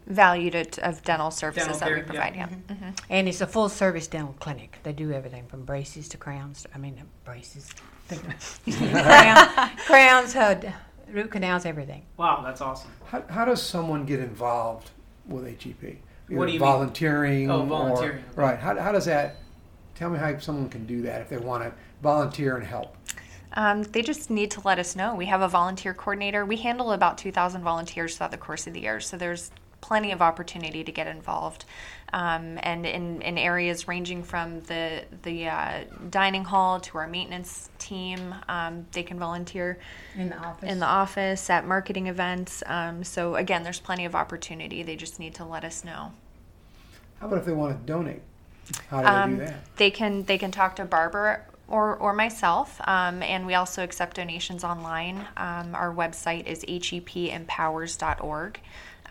value 0.07 0.51
to, 0.51 0.87
of 0.87 1.01
dental 1.03 1.31
services 1.31 1.67
dental 1.67 1.79
that 1.79 1.95
we 1.95 2.01
provide 2.01 2.35
yeah, 2.35 2.47
mm-hmm. 2.47 2.73
Mm-hmm. 2.73 2.89
and 3.09 3.27
it's 3.29 3.41
a 3.41 3.47
full 3.47 3.69
service 3.69 4.07
dental 4.07 4.35
clinic. 4.39 4.79
They 4.83 4.91
do 4.91 5.11
everything 5.11 5.45
from 5.47 5.63
braces 5.63 6.09
to 6.09 6.17
crowns 6.17 6.67
i 6.75 6.77
mean 6.77 7.01
braces. 7.23 7.69
Crowns, 8.11 9.71
crowns 9.85 10.35
uh, 10.35 10.73
root 11.09 11.31
canals 11.31 11.65
everything. 11.65 12.03
Wow 12.17 12.41
that's 12.43 12.59
awesome. 12.59 12.91
How, 13.05 13.23
how 13.29 13.45
does 13.45 13.61
someone 13.61 14.05
get 14.05 14.19
involved 14.19 14.91
with 15.25 15.45
hep 15.45 15.97
what 16.29 16.47
do 16.47 16.53
you 16.53 16.59
volunteering 16.59 17.47
mean? 17.47 17.51
Oh, 17.51 17.65
volunteering. 17.65 18.23
Or, 18.37 18.41
right. 18.41 18.59
How, 18.59 18.77
how 18.79 18.91
does 18.91 19.05
that 19.05 19.35
Tell 20.01 20.09
me 20.09 20.17
how 20.17 20.35
someone 20.39 20.67
can 20.67 20.87
do 20.87 21.03
that 21.03 21.21
if 21.21 21.29
they 21.29 21.37
want 21.37 21.63
to 21.63 21.71
volunteer 22.01 22.57
and 22.57 22.65
help. 22.65 22.97
Um, 23.53 23.83
they 23.83 24.01
just 24.01 24.31
need 24.31 24.49
to 24.49 24.61
let 24.65 24.79
us 24.79 24.95
know. 24.95 25.13
We 25.13 25.27
have 25.27 25.41
a 25.41 25.47
volunteer 25.47 25.93
coordinator. 25.93 26.43
We 26.43 26.57
handle 26.57 26.93
about 26.93 27.19
2,000 27.19 27.61
volunteers 27.61 28.17
throughout 28.17 28.31
the 28.31 28.37
course 28.37 28.65
of 28.65 28.73
the 28.73 28.79
year. 28.79 28.99
So 28.99 29.15
there's 29.15 29.51
plenty 29.81 30.11
of 30.11 30.21
opportunity 30.21 30.83
to 30.83 30.91
get 30.91 31.07
involved. 31.07 31.65
Um, 32.13 32.59
and 32.61 32.85
in, 32.85 33.21
in 33.21 33.37
areas 33.37 33.87
ranging 33.87 34.23
from 34.23 34.61
the 34.61 35.03
the 35.23 35.47
uh, 35.47 35.83
dining 36.09 36.43
hall 36.43 36.79
to 36.81 36.97
our 36.97 37.07
maintenance 37.07 37.69
team, 37.79 38.35
um, 38.49 38.85
they 38.91 39.03
can 39.03 39.17
volunteer 39.17 39.79
In 40.15 40.29
the 40.29 40.37
office. 40.37 40.69
in 40.69 40.79
the 40.79 40.85
office 40.85 41.49
at 41.49 41.65
marketing 41.65 42.07
events. 42.07 42.63
Um, 42.65 43.03
so 43.03 43.35
again, 43.35 43.63
there's 43.63 43.79
plenty 43.79 44.05
of 44.05 44.13
opportunity. 44.15 44.83
They 44.83 44.95
just 44.97 45.19
need 45.19 45.35
to 45.35 45.45
let 45.45 45.63
us 45.63 45.83
know. 45.83 46.11
How 47.19 47.27
about 47.27 47.39
if 47.39 47.45
they 47.45 47.53
want 47.53 47.79
to 47.79 47.85
donate? 47.85 48.21
How 48.89 48.97
do 48.99 49.03
they 49.03 49.09
Um, 49.09 49.31
do 49.37 49.45
that? 49.45 49.75
They 49.77 49.91
can 49.91 50.23
they 50.25 50.37
can 50.37 50.51
talk 50.51 50.75
to 50.77 50.85
Barbara 50.85 51.41
or, 51.69 51.95
or 51.95 52.11
myself, 52.11 52.81
um, 52.85 53.23
and 53.23 53.45
we 53.45 53.53
also 53.53 53.81
accept 53.83 54.17
donations 54.17 54.65
online. 54.65 55.25
Um, 55.37 55.73
our 55.73 55.93
website 55.93 56.45
is 56.45 56.65
hepempowers.org, 56.65 58.59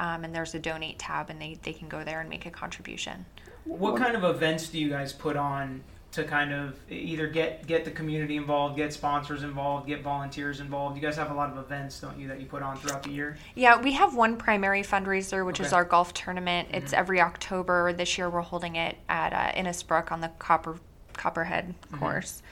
um, 0.01 0.25
and 0.25 0.35
there's 0.35 0.55
a 0.55 0.59
donate 0.59 0.99
tab, 0.99 1.29
and 1.31 1.41
they, 1.41 1.59
they 1.63 1.75
can 1.75 1.87
go 1.87 2.03
there 2.03 2.21
and 2.21 2.29
make 2.29 2.47
a 2.47 2.51
contribution. 2.51 3.27
What 3.65 3.97
kind 3.97 4.17
of 4.17 4.25
events 4.25 4.69
do 4.69 4.81
you 4.81 4.89
guys 4.89 5.13
put 5.13 5.37
on 5.37 5.83
to 6.13 6.25
kind 6.25 6.53
of 6.53 6.77
either 6.91 7.29
get 7.29 7.67
get 7.69 7.85
the 7.85 7.91
community 7.91 8.37
involved, 8.37 8.77
get 8.77 8.93
sponsors 8.93 9.43
involved, 9.45 9.87
get 9.87 10.03
volunteers 10.03 10.59
involved? 10.61 10.97
You 10.97 11.03
guys 11.03 11.17
have 11.17 11.31
a 11.31 11.35
lot 11.35 11.51
of 11.51 11.59
events, 11.59 12.01
don't 12.01 12.19
you, 12.19 12.27
that 12.29 12.41
you 12.41 12.47
put 12.47 12.63
on 12.63 12.79
throughout 12.79 13.03
the 13.03 13.11
year? 13.11 13.37
Yeah, 13.55 13.81
we 13.81 13.93
have 13.93 14.17
one 14.17 14.37
primary 14.37 14.83
fundraiser, 14.83 15.45
which 15.45 15.61
is 15.61 15.73
our 15.75 15.85
golf 15.85 16.15
tournament. 16.15 16.69
It's 16.73 16.95
every 16.95 17.21
October. 17.21 17.93
This 17.93 18.17
year, 18.17 18.31
we're 18.31 18.41
holding 18.41 18.77
it 18.77 18.97
at 19.09 19.33
uh, 19.35 19.61
Innisbrook 19.61 20.11
on 20.11 20.21
the 20.23 20.31
Copper 20.39 20.81
Copperhead 21.13 21.75
course. 21.93 22.43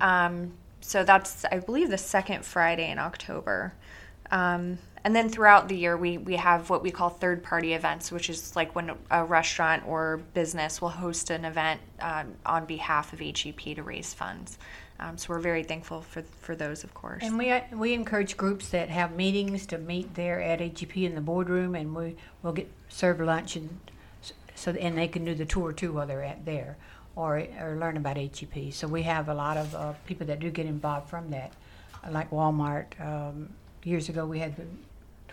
Um, 0.00 0.52
so 0.82 1.02
that's, 1.02 1.46
I 1.50 1.60
believe, 1.60 1.88
the 1.88 1.98
second 1.98 2.44
Friday 2.44 2.90
in 2.90 2.98
October. 2.98 3.72
Um, 4.30 4.78
and 5.08 5.16
then 5.16 5.30
throughout 5.30 5.68
the 5.68 5.74
year, 5.74 5.96
we, 5.96 6.18
we 6.18 6.36
have 6.36 6.68
what 6.68 6.82
we 6.82 6.90
call 6.90 7.08
third 7.08 7.42
party 7.42 7.72
events, 7.72 8.12
which 8.12 8.28
is 8.28 8.54
like 8.54 8.74
when 8.74 8.92
a 9.10 9.24
restaurant 9.24 9.84
or 9.86 10.20
business 10.34 10.82
will 10.82 10.90
host 10.90 11.30
an 11.30 11.46
event 11.46 11.80
um, 12.00 12.34
on 12.44 12.66
behalf 12.66 13.14
of 13.14 13.20
HEP 13.20 13.74
to 13.76 13.82
raise 13.82 14.12
funds. 14.12 14.58
Um, 15.00 15.16
so 15.16 15.32
we're 15.32 15.40
very 15.40 15.62
thankful 15.62 16.02
for, 16.02 16.20
for 16.42 16.54
those, 16.54 16.84
of 16.84 16.92
course. 16.92 17.22
And 17.22 17.38
we 17.38 17.58
we 17.72 17.94
encourage 17.94 18.36
groups 18.36 18.68
that 18.68 18.90
have 18.90 19.16
meetings 19.16 19.64
to 19.68 19.78
meet 19.78 20.14
there 20.14 20.42
at 20.42 20.60
HEP 20.60 20.98
in 20.98 21.14
the 21.14 21.22
boardroom, 21.22 21.74
and 21.74 21.94
we 21.94 22.14
will 22.42 22.52
get 22.52 22.70
serve 22.90 23.18
lunch 23.18 23.56
and 23.56 23.78
so 24.54 24.72
and 24.72 24.98
they 24.98 25.08
can 25.08 25.24
do 25.24 25.34
the 25.34 25.46
tour 25.46 25.72
too 25.72 25.94
while 25.94 26.06
they're 26.06 26.22
at 26.22 26.44
there, 26.44 26.76
or 27.16 27.44
or 27.58 27.78
learn 27.80 27.96
about 27.96 28.18
HEP. 28.18 28.74
So 28.74 28.86
we 28.86 29.04
have 29.04 29.30
a 29.30 29.34
lot 29.34 29.56
of 29.56 29.74
uh, 29.74 29.92
people 30.04 30.26
that 30.26 30.38
do 30.38 30.50
get 30.50 30.66
involved 30.66 31.08
from 31.08 31.30
that, 31.30 31.54
like 32.10 32.30
Walmart. 32.30 33.00
Um, 33.00 33.48
years 33.84 34.10
ago, 34.10 34.26
we 34.26 34.38
had 34.38 34.54
the 34.56 34.66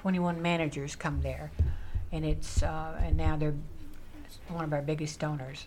21 0.05 0.39
managers 0.39 0.95
come 0.95 1.19
there, 1.23 1.49
and 2.11 2.23
it's 2.23 2.61
uh, 2.61 3.01
and 3.03 3.17
now 3.17 3.35
they're 3.35 3.55
one 4.49 4.63
of 4.63 4.71
our 4.71 4.83
biggest 4.83 5.19
donors. 5.19 5.65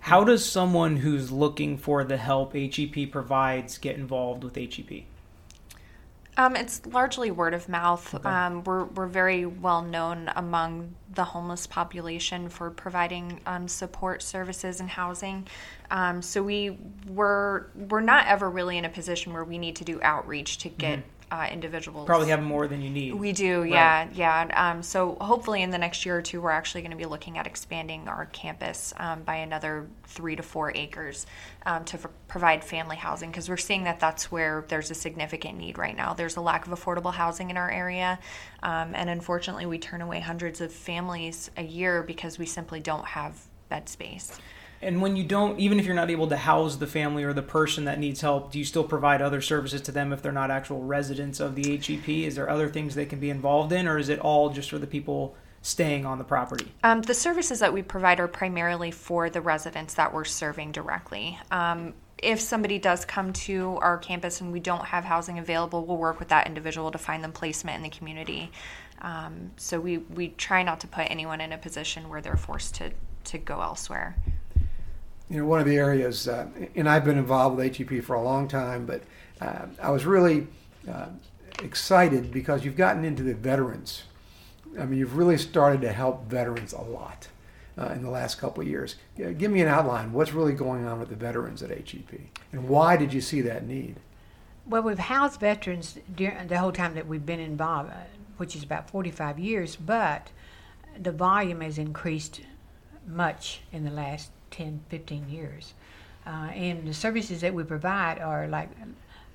How 0.00 0.24
does 0.24 0.42
someone 0.42 0.96
who's 0.96 1.30
looking 1.30 1.76
for 1.76 2.04
the 2.04 2.16
help 2.16 2.54
HEP 2.54 3.10
provides 3.12 3.76
get 3.76 3.96
involved 3.96 4.44
with 4.44 4.56
HEP? 4.56 5.04
Um, 6.38 6.56
it's 6.56 6.86
largely 6.86 7.30
word 7.30 7.52
of 7.52 7.68
mouth. 7.68 8.14
Okay. 8.14 8.26
Um, 8.26 8.64
we're, 8.64 8.84
we're 8.84 9.06
very 9.06 9.44
well 9.44 9.82
known 9.82 10.30
among 10.34 10.94
the 11.14 11.24
homeless 11.24 11.66
population 11.66 12.48
for 12.48 12.70
providing 12.70 13.40
um, 13.44 13.68
support 13.68 14.22
services 14.22 14.80
and 14.80 14.88
housing. 14.88 15.46
Um, 15.90 16.22
so 16.22 16.42
we 16.42 16.78
we're 17.06 17.66
we're 17.74 18.00
not 18.00 18.26
ever 18.26 18.48
really 18.48 18.78
in 18.78 18.86
a 18.86 18.88
position 18.88 19.34
where 19.34 19.44
we 19.44 19.58
need 19.58 19.76
to 19.76 19.84
do 19.84 20.00
outreach 20.02 20.58
to 20.58 20.70
get 20.70 21.00
uh, 21.34 21.48
individuals. 21.50 22.06
Probably 22.06 22.28
have 22.28 22.42
more 22.42 22.68
than 22.68 22.80
you 22.80 22.90
need. 22.90 23.14
We 23.14 23.32
do, 23.32 23.64
yeah, 23.64 24.08
yeah. 24.14 24.70
Um, 24.70 24.84
so 24.84 25.16
hopefully, 25.20 25.62
in 25.62 25.70
the 25.70 25.78
next 25.78 26.06
year 26.06 26.16
or 26.16 26.22
two, 26.22 26.40
we're 26.40 26.50
actually 26.50 26.82
going 26.82 26.92
to 26.92 26.96
be 26.96 27.06
looking 27.06 27.38
at 27.38 27.46
expanding 27.46 28.06
our 28.06 28.26
campus 28.26 28.94
um, 28.98 29.22
by 29.22 29.36
another 29.36 29.88
three 30.04 30.36
to 30.36 30.44
four 30.44 30.70
acres 30.76 31.26
um, 31.66 31.84
to 31.86 31.96
f- 31.96 32.06
provide 32.28 32.62
family 32.62 32.94
housing 32.94 33.30
because 33.30 33.48
we're 33.48 33.56
seeing 33.56 33.82
that 33.84 33.98
that's 33.98 34.30
where 34.30 34.64
there's 34.68 34.92
a 34.92 34.94
significant 34.94 35.58
need 35.58 35.76
right 35.76 35.96
now. 35.96 36.14
There's 36.14 36.36
a 36.36 36.40
lack 36.40 36.68
of 36.68 36.78
affordable 36.78 37.12
housing 37.12 37.50
in 37.50 37.56
our 37.56 37.70
area, 37.70 38.20
um, 38.62 38.94
and 38.94 39.10
unfortunately, 39.10 39.66
we 39.66 39.78
turn 39.78 40.02
away 40.02 40.20
hundreds 40.20 40.60
of 40.60 40.72
families 40.72 41.50
a 41.56 41.64
year 41.64 42.04
because 42.04 42.38
we 42.38 42.46
simply 42.46 42.78
don't 42.78 43.06
have 43.06 43.40
bed 43.68 43.88
space. 43.88 44.38
And 44.84 45.00
when 45.00 45.16
you 45.16 45.24
don't, 45.24 45.58
even 45.58 45.80
if 45.80 45.86
you're 45.86 45.94
not 45.94 46.10
able 46.10 46.28
to 46.28 46.36
house 46.36 46.76
the 46.76 46.86
family 46.86 47.24
or 47.24 47.32
the 47.32 47.42
person 47.42 47.86
that 47.86 47.98
needs 47.98 48.20
help, 48.20 48.52
do 48.52 48.58
you 48.58 48.64
still 48.64 48.84
provide 48.84 49.22
other 49.22 49.40
services 49.40 49.80
to 49.82 49.92
them 49.92 50.12
if 50.12 50.22
they're 50.22 50.32
not 50.32 50.50
actual 50.50 50.82
residents 50.82 51.40
of 51.40 51.54
the 51.54 51.76
HEP? 51.76 52.08
Is 52.08 52.36
there 52.36 52.48
other 52.50 52.68
things 52.68 52.94
they 52.94 53.06
can 53.06 53.20
be 53.20 53.30
involved 53.30 53.72
in, 53.72 53.88
or 53.88 53.98
is 53.98 54.08
it 54.08 54.18
all 54.20 54.50
just 54.50 54.70
for 54.70 54.78
the 54.78 54.86
people 54.86 55.34
staying 55.62 56.04
on 56.04 56.18
the 56.18 56.24
property? 56.24 56.70
Um, 56.84 57.00
the 57.00 57.14
services 57.14 57.58
that 57.60 57.72
we 57.72 57.82
provide 57.82 58.20
are 58.20 58.28
primarily 58.28 58.90
for 58.90 59.30
the 59.30 59.40
residents 59.40 59.94
that 59.94 60.12
we're 60.12 60.24
serving 60.24 60.72
directly. 60.72 61.38
Um, 61.50 61.94
if 62.18 62.40
somebody 62.40 62.78
does 62.78 63.04
come 63.04 63.32
to 63.32 63.78
our 63.80 63.98
campus 63.98 64.40
and 64.40 64.52
we 64.52 64.60
don't 64.60 64.84
have 64.84 65.04
housing 65.04 65.38
available, 65.38 65.84
we'll 65.84 65.96
work 65.96 66.18
with 66.18 66.28
that 66.28 66.46
individual 66.46 66.90
to 66.90 66.98
find 66.98 67.24
them 67.24 67.32
placement 67.32 67.78
in 67.78 67.82
the 67.82 67.90
community. 67.90 68.50
Um, 69.02 69.50
so 69.56 69.80
we, 69.80 69.98
we 69.98 70.28
try 70.28 70.62
not 70.62 70.80
to 70.80 70.86
put 70.86 71.10
anyone 71.10 71.40
in 71.40 71.52
a 71.52 71.58
position 71.58 72.08
where 72.08 72.20
they're 72.20 72.36
forced 72.36 72.76
to, 72.76 72.92
to 73.24 73.38
go 73.38 73.60
elsewhere. 73.60 74.16
You 75.30 75.38
know, 75.38 75.46
one 75.46 75.60
of 75.60 75.66
the 75.66 75.76
areas, 75.76 76.28
uh, 76.28 76.46
and 76.74 76.88
I've 76.88 77.04
been 77.04 77.18
involved 77.18 77.56
with 77.56 77.76
HEP 77.76 78.02
for 78.04 78.14
a 78.14 78.22
long 78.22 78.46
time, 78.46 78.86
but 78.86 79.02
uh, 79.40 79.66
I 79.82 79.90
was 79.90 80.04
really 80.04 80.46
uh, 80.90 81.06
excited 81.62 82.30
because 82.30 82.64
you've 82.64 82.76
gotten 82.76 83.04
into 83.04 83.22
the 83.22 83.34
veterans. 83.34 84.04
I 84.78 84.84
mean, 84.84 84.98
you've 84.98 85.16
really 85.16 85.38
started 85.38 85.80
to 85.82 85.92
help 85.92 86.26
veterans 86.26 86.72
a 86.72 86.80
lot 86.80 87.28
uh, 87.78 87.86
in 87.88 88.02
the 88.02 88.10
last 88.10 88.38
couple 88.38 88.62
of 88.62 88.68
years. 88.68 88.96
Give 89.16 89.50
me 89.50 89.62
an 89.62 89.68
outline. 89.68 90.12
What's 90.12 90.32
really 90.32 90.52
going 90.52 90.84
on 90.86 91.00
with 91.00 91.08
the 91.08 91.16
veterans 91.16 91.62
at 91.62 91.70
HEP, 91.70 92.20
and 92.52 92.68
why 92.68 92.96
did 92.96 93.12
you 93.12 93.20
see 93.20 93.40
that 93.42 93.66
need? 93.66 93.96
Well, 94.66 94.82
we've 94.82 94.98
housed 94.98 95.40
veterans 95.40 95.98
during 96.14 96.48
the 96.48 96.58
whole 96.58 96.72
time 96.72 96.94
that 96.94 97.06
we've 97.06 97.24
been 97.24 97.40
involved, 97.40 97.90
uh, 97.90 98.04
which 98.36 98.56
is 98.56 98.62
about 98.62 98.90
45 98.90 99.38
years, 99.38 99.76
but 99.76 100.30
the 100.98 101.12
volume 101.12 101.60
has 101.60 101.76
increased 101.78 102.40
much 103.06 103.60
in 103.72 103.84
the 103.84 103.90
last 103.90 104.30
10, 104.54 104.84
15 104.88 105.28
years. 105.28 105.74
Uh, 106.26 106.48
and 106.54 106.86
the 106.86 106.94
services 106.94 107.40
that 107.40 107.52
we 107.52 107.64
provide 107.64 108.18
are 108.18 108.46
like, 108.48 108.70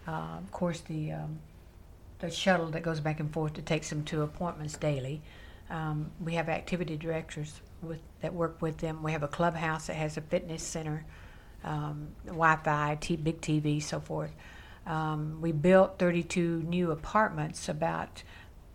uh, 0.08 0.12
of 0.38 0.52
course, 0.52 0.82
the 0.82 1.12
um, 1.12 1.40
the 2.20 2.30
shuttle 2.30 2.68
that 2.68 2.84
goes 2.84 3.00
back 3.00 3.20
and 3.20 3.32
forth 3.32 3.54
that 3.54 3.66
takes 3.66 3.90
them 3.90 4.04
to 4.04 4.22
appointments 4.24 4.78
daily. 4.78 5.22
Um, 5.70 6.12
we 6.20 6.34
have 6.34 6.50
activity 6.50 6.98
directors 6.98 7.62
with, 7.82 8.02
that 8.22 8.34
work 8.34 8.62
with 8.62 8.78
them. 8.80 9.02
We 9.04 9.14
have 9.14 9.24
a 9.24 9.28
clubhouse 9.28 9.88
that 9.88 9.96
has 9.96 10.18
a 10.18 10.22
fitness 10.22 10.62
center, 10.62 11.06
um, 11.64 12.10
Wi-Fi, 12.26 12.98
t- 13.00 13.16
big 13.16 13.40
TV, 13.40 13.82
so 13.82 14.02
forth. 14.02 14.32
Um, 14.86 15.40
we 15.42 15.52
built 15.52 16.00
32 16.00 16.64
new 16.64 16.92
apartments 16.92 17.70
about 17.70 18.24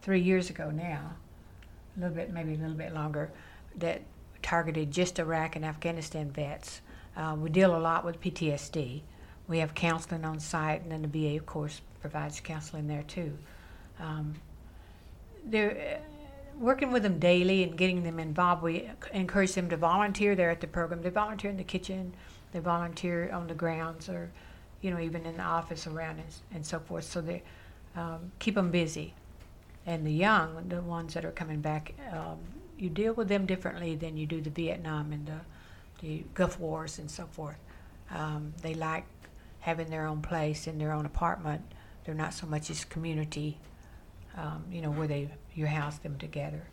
three 0.01 0.21
years 0.21 0.49
ago 0.49 0.71
now, 0.71 1.13
a 1.97 2.01
little 2.01 2.15
bit, 2.15 2.33
maybe 2.33 2.55
a 2.55 2.59
little 2.59 2.77
bit 2.77 2.95
longer, 2.95 3.31
that 3.77 4.03
targeted 4.45 4.91
just 4.91 5.19
Iraq 5.19 5.57
and 5.57 5.65
Afghanistan 5.65 6.31
vets. 6.31 6.83
Uh, 7.17 7.35
we 7.39 7.49
deal 7.49 7.75
a 7.75 7.79
lot 7.79 8.05
with 8.05 8.21
PTSD. 8.21 9.01
We 9.49 9.59
have 9.59 9.75
counseling 9.75 10.25
on 10.25 10.39
site, 10.39 10.83
and 10.83 10.93
then 10.93 11.03
the 11.03 11.09
VA, 11.09 11.37
of 11.37 11.47
course, 11.47 11.81
provides 12.01 12.41
counseling 12.41 12.87
there 12.87 13.03
too. 13.03 13.37
Um, 13.99 14.35
they're 15.45 15.99
uh, 15.99 16.59
working 16.59 16.93
with 16.93 17.03
them 17.03 17.19
daily 17.19 17.63
and 17.63 17.77
getting 17.77 18.03
them 18.03 18.21
involved. 18.21 18.63
We 18.63 18.89
encourage 19.13 19.55
them 19.55 19.69
to 19.71 19.77
volunteer 19.77 20.35
there 20.35 20.51
at 20.51 20.61
the 20.61 20.67
program. 20.67 21.03
They 21.03 21.11
volunteer 21.11 21.51
in 21.51 21.57
the 21.57 21.65
kitchen, 21.65 22.15
they 22.53 22.61
volunteer 22.61 23.33
on 23.33 23.47
the 23.47 23.55
grounds, 23.55 24.09
or 24.09 24.31
you 24.83 24.91
know, 24.91 25.01
even 25.01 25.25
in 25.25 25.39
the 25.39 25.43
office 25.43 25.87
around 25.87 26.19
and, 26.19 26.29
and 26.53 26.67
so 26.67 26.79
forth. 26.79 27.05
So 27.05 27.23
they 27.23 27.43
um, 27.97 28.33
keep 28.39 28.55
them 28.55 28.71
busy. 28.71 29.15
And 29.87 30.07
the 30.07 30.13
young, 30.13 30.69
the 30.69 30.83
ones 30.83 31.15
that 31.15 31.25
are 31.25 31.33
coming 31.33 31.61
back, 31.61 31.95
um, 32.13 32.39
you 32.79 32.91
deal 32.91 33.15
with 33.15 33.29
them 33.29 33.47
differently 33.47 33.95
than 33.97 34.17
you 34.17 34.27
do 34.27 34.41
the 34.41 34.51
Vietnam 34.51 35.13
and 35.13 35.27
the, 35.27 35.41
the 36.01 36.25
Gulf 36.35 36.59
Wars 36.59 36.99
and 36.99 37.11
so 37.11 37.27
forth. 37.27 37.59
Um, 38.11 38.53
they 38.63 38.75
like 38.75 39.07
having 39.61 39.89
their 39.91 40.07
own 40.07 40.21
place 40.21 40.67
in 40.67 40.79
their 40.79 40.93
own 40.93 41.07
apartment. 41.07 41.63
They're 42.05 42.15
not 42.15 42.35
so 42.35 42.47
much 42.47 42.69
as 42.71 42.85
community, 42.85 43.59
um, 44.37 44.65
you 44.71 44.83
know, 44.83 44.91
where 44.91 45.07
they 45.07 45.29
you 45.55 45.67
house 45.67 45.99
them 45.99 46.19
together. 46.19 46.65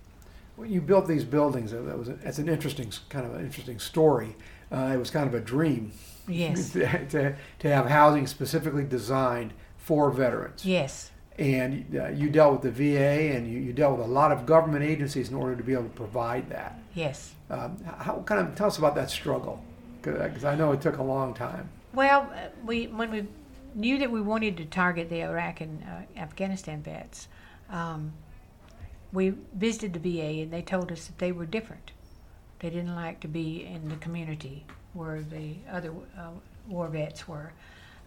When 0.57 0.69
you 0.71 0.81
built 0.81 1.07
these 1.07 1.23
buildings, 1.23 1.71
that 1.71 1.83
was 1.97 2.09
that's 2.23 2.37
an 2.39 2.49
interesting 2.49 2.91
kind 3.09 3.25
of 3.25 3.35
an 3.35 3.45
interesting 3.45 3.79
story. 3.79 4.35
Uh, 4.71 4.91
it 4.93 4.97
was 4.97 5.09
kind 5.09 5.27
of 5.27 5.33
a 5.33 5.39
dream 5.39 5.91
Yes, 6.27 6.69
to, 6.73 7.05
to, 7.07 7.35
to 7.59 7.69
have 7.69 7.87
housing 7.87 8.25
specifically 8.27 8.83
designed 8.83 9.53
for 9.77 10.11
veterans. 10.11 10.65
yes, 10.65 11.11
And 11.41 11.99
uh, 11.99 12.09
you 12.09 12.29
dealt 12.29 12.61
with 12.61 12.75
the 12.75 12.93
VA 12.95 13.35
and 13.35 13.51
you, 13.51 13.57
you 13.59 13.73
dealt 13.73 13.97
with 13.97 14.05
a 14.05 14.09
lot 14.11 14.31
of 14.31 14.45
government 14.45 14.83
agencies 14.83 15.29
in 15.29 15.35
order 15.35 15.55
to 15.55 15.63
be 15.63 15.73
able 15.73 15.85
to 15.85 15.89
provide 15.89 16.47
that. 16.51 16.79
yes. 16.93 17.33
Um, 17.49 17.83
how 17.83 18.23
kind 18.27 18.47
of 18.47 18.55
tell 18.55 18.67
us 18.67 18.77
about 18.77 18.93
that 18.95 19.09
struggle? 19.09 19.59
Because 20.03 20.45
I 20.45 20.55
know 20.55 20.71
it 20.71 20.81
took 20.81 20.99
a 20.99 21.03
long 21.03 21.33
time. 21.33 21.67
Well, 21.93 22.31
uh, 22.33 22.49
we 22.63 22.85
when 22.87 23.11
we 23.11 23.27
knew 23.73 23.97
that 23.97 24.11
we 24.11 24.21
wanted 24.21 24.55
to 24.57 24.65
target 24.65 25.09
the 25.09 25.21
Iraq 25.23 25.61
and 25.61 25.83
uh, 25.83 26.19
Afghanistan 26.19 26.83
vets, 26.83 27.27
um, 27.69 28.13
we 29.11 29.33
visited 29.55 29.93
the 29.93 29.99
VA 29.99 30.43
and 30.43 30.51
they 30.51 30.61
told 30.61 30.91
us 30.91 31.07
that 31.07 31.17
they 31.17 31.31
were 31.31 31.45
different. 31.45 31.91
They 32.59 32.69
didn't 32.69 32.95
like 32.95 33.19
to 33.21 33.27
be 33.27 33.65
in 33.65 33.89
the 33.89 33.95
community 33.95 34.63
where 34.93 35.21
the 35.21 35.55
other 35.69 35.91
uh, 36.17 36.29
war 36.67 36.87
vets 36.87 37.27
were. 37.27 37.51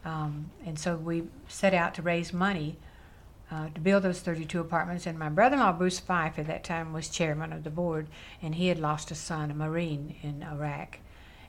Um, 0.04 0.50
and 0.64 0.78
so 0.78 0.96
we 0.96 1.24
set 1.48 1.74
out 1.74 1.94
to 1.94 2.02
raise 2.02 2.32
money 2.32 2.76
uh, 3.50 3.68
to 3.68 3.80
build 3.80 4.02
those 4.02 4.20
32 4.20 4.60
apartments. 4.60 5.06
And 5.06 5.18
my 5.18 5.28
brother 5.28 5.54
in 5.54 5.60
law, 5.60 5.72
Bruce 5.72 6.00
Fife, 6.00 6.38
at 6.38 6.46
that 6.46 6.64
time 6.64 6.92
was 6.92 7.08
chairman 7.08 7.52
of 7.52 7.64
the 7.64 7.70
board, 7.70 8.08
and 8.42 8.54
he 8.54 8.68
had 8.68 8.78
lost 8.78 9.10
a 9.10 9.14
son, 9.14 9.50
a 9.50 9.54
Marine, 9.54 10.16
in 10.22 10.42
Iraq. 10.42 10.98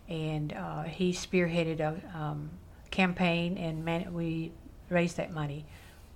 And 0.08 0.54
uh, 0.54 0.84
he 0.84 1.12
spearheaded 1.14 1.80
a 1.80 2.02
um, 2.18 2.52
campaign, 2.92 3.58
and 3.58 3.84
man- 3.84 4.14
we 4.14 4.52
raised 4.90 5.18
that 5.18 5.32
money 5.32 5.66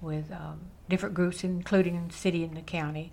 with 0.02 0.32
um, 0.32 0.60
different 0.88 1.16
groups, 1.16 1.44
including 1.44 2.08
the 2.08 2.14
city 2.14 2.44
and 2.44 2.56
the 2.56 2.62
county, 2.62 3.12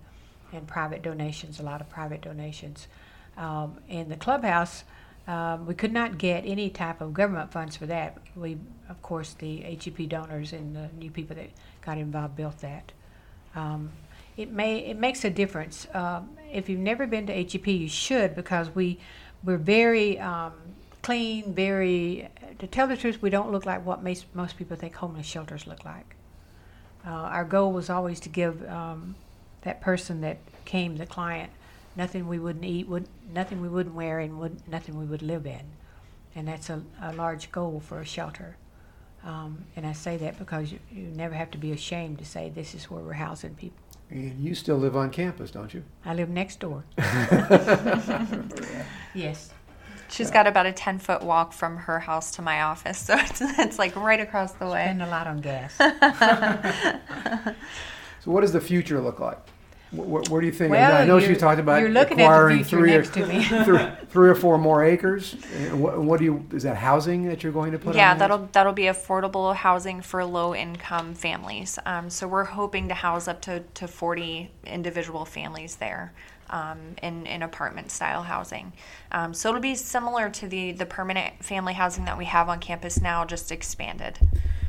and 0.53 0.67
private 0.67 1.01
donations, 1.01 1.59
a 1.59 1.63
lot 1.63 1.81
of 1.81 1.89
private 1.89 2.21
donations. 2.21 2.87
Um, 3.35 3.79
in 3.87 4.09
the 4.09 4.15
clubhouse, 4.15 4.83
um, 5.27 5.65
we 5.65 5.73
could 5.73 5.91
not 5.91 6.17
get 6.17 6.45
any 6.45 6.69
type 6.69 7.01
of 7.01 7.13
government 7.13 7.51
funds 7.51 7.75
for 7.75 7.85
that. 7.87 8.17
We, 8.35 8.57
of 8.89 9.01
course, 9.01 9.33
the 9.33 9.57
HEP 9.57 10.07
donors 10.07 10.53
and 10.53 10.75
the 10.75 10.89
new 10.97 11.11
people 11.11 11.35
that 11.35 11.49
got 11.81 11.97
involved 11.97 12.37
built 12.37 12.59
that. 12.59 12.93
Um, 13.53 13.91
it 14.37 14.51
may 14.51 14.79
it 14.79 14.97
makes 14.97 15.25
a 15.25 15.29
difference. 15.29 15.87
Um, 15.93 16.29
if 16.51 16.69
you've 16.69 16.79
never 16.79 17.07
been 17.07 17.27
to 17.27 17.33
HEP, 17.33 17.67
you 17.67 17.89
should 17.89 18.35
because 18.35 18.73
we 18.73 18.99
we're 19.43 19.57
very 19.57 20.17
um, 20.19 20.53
clean, 21.01 21.53
very. 21.53 22.29
To 22.59 22.67
tell 22.67 22.87
the 22.87 22.97
truth, 22.97 23.21
we 23.21 23.29
don't 23.29 23.51
look 23.51 23.65
like 23.65 23.85
what 23.85 24.03
most 24.03 24.25
most 24.33 24.57
people 24.57 24.77
think 24.77 24.95
homeless 24.95 25.25
shelters 25.25 25.67
look 25.67 25.83
like. 25.83 26.15
Uh, 27.05 27.09
our 27.09 27.45
goal 27.45 27.71
was 27.71 27.89
always 27.89 28.19
to 28.21 28.29
give 28.29 28.67
um, 28.69 29.15
that 29.61 29.81
person 29.81 30.21
that 30.21 30.37
came, 30.65 30.97
the 30.97 31.05
client, 31.05 31.51
nothing 31.97 32.27
we 32.27 32.39
wouldn't 32.39 32.63
eat, 32.63 32.87
would 32.87 33.09
nothing 33.33 33.59
we 33.61 33.67
wouldn't 33.67 33.95
wear, 33.95 34.19
and 34.19 34.39
would, 34.39 34.67
nothing 34.67 34.97
we 34.97 35.05
would 35.05 35.21
live 35.21 35.45
in, 35.45 35.63
and 36.35 36.47
that's 36.47 36.69
a, 36.69 36.81
a 37.01 37.13
large 37.13 37.51
goal 37.51 37.81
for 37.85 37.99
a 37.99 38.05
shelter. 38.05 38.55
Um, 39.25 39.65
and 39.75 39.85
I 39.85 39.91
say 39.93 40.15
that 40.17 40.37
because 40.39 40.71
you, 40.71 40.79
you 40.91 41.07
never 41.07 41.33
have 41.33 41.51
to 41.51 41.57
be 41.57 41.71
ashamed 41.71 42.19
to 42.19 42.25
say 42.25 42.49
this 42.49 42.75
is 42.75 42.89
where 42.89 43.01
we're 43.01 43.13
housing 43.13 43.55
people. 43.55 43.79
And 44.09 44.39
you 44.39 44.55
still 44.55 44.77
live 44.77 44.95
on 44.95 45.09
campus, 45.09 45.51
don't 45.51 45.73
you? 45.73 45.83
I 46.05 46.13
live 46.13 46.29
next 46.29 46.61
door. 46.61 46.85
yes. 49.13 49.51
She's 50.09 50.31
got 50.31 50.47
about 50.47 50.65
a 50.65 50.71
10 50.71 50.99
foot 50.99 51.21
walk 51.23 51.51
from 51.51 51.75
her 51.75 51.99
house 51.99 52.31
to 52.31 52.41
my 52.41 52.61
office, 52.61 52.97
so 53.07 53.15
it's, 53.17 53.41
it's 53.41 53.77
like 53.77 53.95
right 53.97 54.21
across 54.21 54.53
the 54.53 54.65
way. 54.65 54.85
Spend 54.85 55.01
a 55.01 55.09
lot 55.09 55.27
on 55.27 55.41
gas. 55.41 55.75
So, 58.27 58.31
what 58.31 58.41
does 58.41 58.51
the 58.51 58.61
future 58.61 58.99
look 58.99 59.19
like? 59.19 59.39
Where, 59.91 60.21
where 60.29 60.41
do 60.41 60.47
you 60.47 60.53
think? 60.53 60.71
Well, 60.71 61.01
I 61.01 61.05
know 61.05 61.19
she 61.19 61.35
talked 61.35 61.59
about 61.59 61.81
you're 61.81 61.89
looking 61.89 62.19
at 62.19 62.23
the 62.23 62.23
acquiring 62.25 62.63
three, 62.63 62.91
next 62.91 63.13
to 63.13 63.25
me. 63.25 63.37
or, 63.37 63.63
three, 63.63 63.87
three 64.09 64.29
or 64.29 64.35
four 64.35 64.57
more 64.57 64.83
acres. 64.83 65.33
What, 65.71 65.99
what 65.99 66.19
do 66.19 66.25
you? 66.25 66.45
Is 66.53 66.63
that 66.63 66.75
housing 66.77 67.25
that 67.29 67.43
you're 67.43 67.53
going 67.53 67.71
to 67.71 67.79
put? 67.79 67.95
yeah, 67.95 68.13
that'll 68.13 68.49
that'll 68.51 68.73
be 68.73 68.83
affordable 68.83 69.55
housing 69.55 70.01
for 70.01 70.23
low 70.25 70.53
income 70.53 71.13
families. 71.13 71.79
Um, 71.85 72.09
so 72.09 72.27
we're 72.27 72.43
hoping 72.43 72.87
to 72.89 72.93
house 72.93 73.27
up 73.27 73.41
to, 73.43 73.61
to 73.75 73.87
40 73.87 74.51
individual 74.65 75.25
families 75.25 75.77
there 75.77 76.13
um, 76.49 76.95
in, 77.01 77.25
in 77.25 77.43
apartment 77.43 77.91
style 77.91 78.23
housing. 78.23 78.73
Um, 79.11 79.33
so 79.33 79.49
it'll 79.49 79.61
be 79.61 79.75
similar 79.75 80.29
to 80.29 80.47
the, 80.47 80.71
the 80.71 80.85
permanent 80.85 81.43
family 81.43 81.73
housing 81.73 82.05
that 82.05 82.17
we 82.17 82.25
have 82.25 82.49
on 82.49 82.59
campus 82.59 83.01
now, 83.01 83.25
just 83.25 83.51
expanded. 83.51 84.19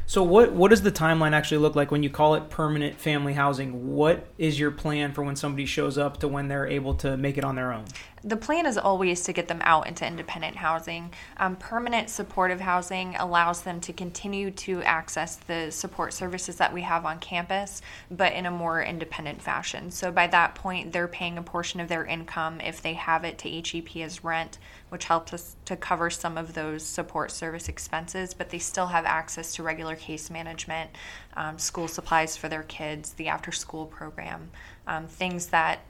So 0.09 0.23
what 0.23 0.53
what 0.53 0.71
does 0.71 0.81
the 0.81 0.91
timeline 0.91 1.33
actually 1.33 1.59
look 1.59 1.77
like 1.77 1.91
when 1.91 2.03
you 2.03 2.09
call 2.09 2.35
it 2.35 2.49
permanent 2.49 2.99
family 2.99 3.35
housing? 3.35 3.95
What 3.95 4.27
is 4.39 4.59
your 4.59 4.71
plan 4.71 5.13
for 5.13 5.23
when 5.23 5.37
somebody 5.37 5.67
shows 5.67 5.99
up 5.99 6.17
to 6.21 6.29
when 6.29 6.49
they're 6.49 6.67
able 6.67 6.95
to 6.95 7.19
make 7.19 7.37
it 7.37 7.45
on 7.45 7.57
their 7.57 7.75
own? 7.75 7.85
The 8.25 8.37
plan 8.37 8.67
is 8.67 8.77
always 8.77 9.23
to 9.25 9.33
get 9.33 9.49
them 9.49 9.61
out 9.63 9.87
into 9.87 10.07
independent 10.07 10.57
housing. 10.57 11.13
Um, 11.37 11.57
permanent 11.57 12.11
supportive 12.11 12.61
housing 12.61 13.15
allows 13.17 13.63
them 13.63 13.81
to 13.83 13.93
continue 13.93 14.51
to 14.51 14.83
access 14.83 15.37
the 15.37 15.71
support 15.71 16.13
services 16.13 16.57
that 16.57 16.73
we 16.73 16.83
have 16.83 17.05
on 17.05 17.19
campus, 17.19 17.83
but 18.11 18.33
in 18.33 18.47
a 18.47 18.51
more 18.51 18.83
independent 18.83 19.41
fashion. 19.41 19.91
So 19.91 20.11
by 20.11 20.27
that 20.29 20.55
point, 20.55 20.93
they're 20.93 21.09
paying 21.09 21.39
a 21.39 21.43
portion 21.43 21.81
of 21.81 21.89
their 21.89 22.05
income 22.05 22.61
if 22.61 22.83
they 22.83 22.95
have 22.95 23.25
it 23.25 23.39
to 23.39 23.51
HEP 23.51 23.97
as 24.05 24.25
rent, 24.25 24.59
which 24.89 25.05
helps 25.05 25.33
us 25.33 25.57
to 25.67 25.77
cover 25.77 26.11
some 26.11 26.39
of 26.39 26.55
those 26.55 26.83
support 26.83 27.31
service 27.31 27.69
expenses, 27.69 28.35
but 28.35 28.51
they 28.51 28.59
still 28.59 28.87
have 28.87 29.05
access 29.05 29.55
to 29.55 29.63
regular 29.63 29.97
case 29.97 30.31
management, 30.31 30.91
um, 31.37 31.59
school 31.59 31.89
supplies 31.89 32.37
for 32.37 32.49
their 32.49 32.63
kids, 32.65 33.13
the 33.13 33.29
after 33.29 33.53
school 33.53 33.87
program, 33.87 34.51
um, 34.89 35.07
things 35.07 35.47
that 35.47 35.81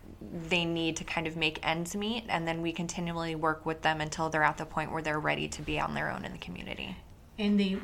they 0.48 0.64
need 0.64 0.96
to 0.96 1.04
kind 1.04 1.26
of 1.26 1.36
make 1.36 1.64
ends 1.66 1.94
meet, 1.94 2.24
and 2.28 2.46
then 2.46 2.60
we 2.60 2.72
continually 2.72 3.34
work 3.34 3.64
with 3.64 3.82
them 3.82 4.00
until 4.00 4.28
they're 4.28 4.42
at 4.42 4.58
the 4.58 4.66
point 4.66 4.92
where 4.92 5.00
they're 5.00 5.20
ready 5.20 5.48
to 5.48 5.62
be 5.62 5.78
on 5.78 5.94
their 5.94 6.10
own 6.10 6.24
in 6.24 6.32
the 6.32 6.38
community. 6.38 6.96
In 7.38 7.56
the, 7.56 7.78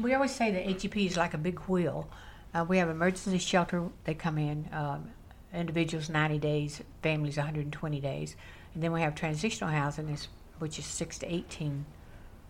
we 0.00 0.14
always 0.14 0.34
say 0.34 0.50
that 0.50 0.82
HEP 0.82 0.96
is 0.96 1.16
like 1.16 1.34
a 1.34 1.38
big 1.38 1.60
wheel. 1.60 2.08
Uh, 2.54 2.64
we 2.66 2.78
have 2.78 2.88
emergency 2.88 3.38
shelter. 3.38 3.88
They 4.04 4.14
come 4.14 4.38
in, 4.38 4.68
um, 4.72 5.10
individuals 5.52 6.08
90 6.08 6.38
days, 6.38 6.82
families 7.02 7.36
120 7.36 8.00
days, 8.00 8.34
and 8.72 8.82
then 8.82 8.92
we 8.92 9.02
have 9.02 9.14
transitional 9.14 9.70
housing, 9.70 10.16
which 10.58 10.78
is 10.78 10.86
six 10.86 11.18
to 11.18 11.32
18 11.32 11.84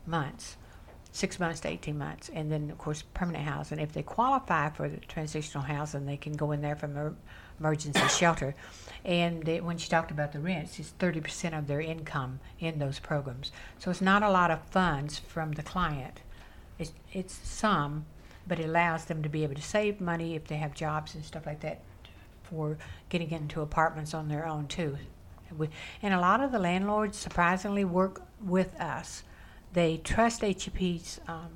months, 0.07 0.57
six 1.11 1.41
months 1.41 1.61
to 1.61 1.69
18 1.69 1.99
months, 1.99 2.31
and 2.33 2.53
then 2.53 2.71
of 2.71 2.79
course 2.79 3.03
permanent 3.15 3.45
housing. 3.45 3.81
If 3.81 3.93
they 3.93 4.03
qualify 4.03 4.71
for 4.71 4.89
the 4.89 4.99
transitional 4.99 5.65
housing, 5.65 6.07
they 6.07 6.17
can 6.17 6.35
go 6.35 6.53
in 6.53 6.61
there 6.61 6.77
from 6.77 7.17
emergency 7.59 8.07
shelter. 8.09 8.55
And 9.05 9.43
they, 9.43 9.61
when 9.61 9.77
she 9.77 9.89
talked 9.89 10.11
about 10.11 10.33
the 10.33 10.41
rents, 10.41 10.79
it's 10.79 10.95
30% 10.99 11.59
of 11.59 11.67
their 11.67 11.81
income 11.81 12.41
in 12.59 12.79
those 12.79 12.99
programs. 12.99 13.53
So 13.79 13.91
it's 13.91 14.01
not 14.01 14.23
a 14.23 14.31
lot 14.31 14.51
of 14.51 14.63
funds 14.69 15.19
from 15.19 15.53
the 15.53 15.63
client. 15.63 16.21
It's, 16.79 16.93
it's 17.13 17.35
some, 17.35 18.07
but 18.47 18.59
it 18.59 18.67
allows 18.67 19.05
them 19.05 19.23
to 19.23 19.29
be 19.29 19.43
able 19.43 19.55
to 19.55 19.63
save 19.63 20.01
money 20.01 20.35
if 20.35 20.47
they 20.47 20.57
have 20.57 20.75
jobs 20.75 21.15
and 21.15 21.25
stuff 21.25 21.47
like 21.47 21.61
that 21.61 21.81
for 22.43 22.79
getting 23.09 23.31
into 23.31 23.61
apartments 23.61 24.15
on 24.15 24.29
their 24.29 24.47
own 24.47 24.67
too. 24.67 24.97
And 26.03 26.15
a 26.15 26.21
lot 26.21 26.41
of 26.41 26.53
the 26.53 26.59
landlords 26.59 27.17
surprisingly 27.17 27.85
work 27.85 28.23
with 28.41 28.79
us. 28.81 29.23
They 29.73 29.99
trust 29.99 30.43
HEPs 30.43 31.19
um, 31.29 31.51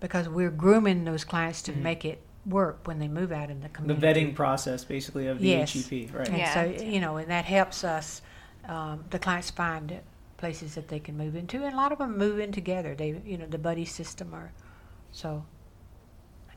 because 0.00 0.28
we're 0.28 0.50
grooming 0.50 1.04
those 1.04 1.24
clients 1.24 1.62
to 1.62 1.72
make 1.72 2.04
it 2.04 2.20
work 2.46 2.80
when 2.84 2.98
they 2.98 3.08
move 3.08 3.32
out 3.32 3.50
in 3.50 3.60
the 3.60 3.68
community. 3.68 4.00
The 4.00 4.06
vetting 4.06 4.34
process, 4.34 4.84
basically, 4.84 5.26
of 5.26 5.40
the 5.40 5.48
Yes. 5.48 5.72
HEP, 5.72 6.12
right? 6.14 6.28
And 6.28 6.38
Yeah. 6.38 6.54
so, 6.54 6.64
you 6.64 7.00
know, 7.00 7.16
and 7.16 7.30
that 7.30 7.44
helps 7.44 7.84
us, 7.84 8.22
um, 8.66 9.04
the 9.10 9.18
clients 9.18 9.50
find 9.50 10.00
places 10.36 10.74
that 10.74 10.88
they 10.88 11.00
can 11.00 11.16
move 11.16 11.34
into. 11.34 11.64
And 11.64 11.72
a 11.74 11.76
lot 11.76 11.92
of 11.92 11.98
them 11.98 12.16
move 12.16 12.38
in 12.38 12.52
together. 12.52 12.94
They, 12.94 13.20
you 13.24 13.38
know, 13.38 13.46
the 13.46 13.58
buddy 13.58 13.84
system 13.84 14.34
or 14.34 14.52
so 15.12 15.44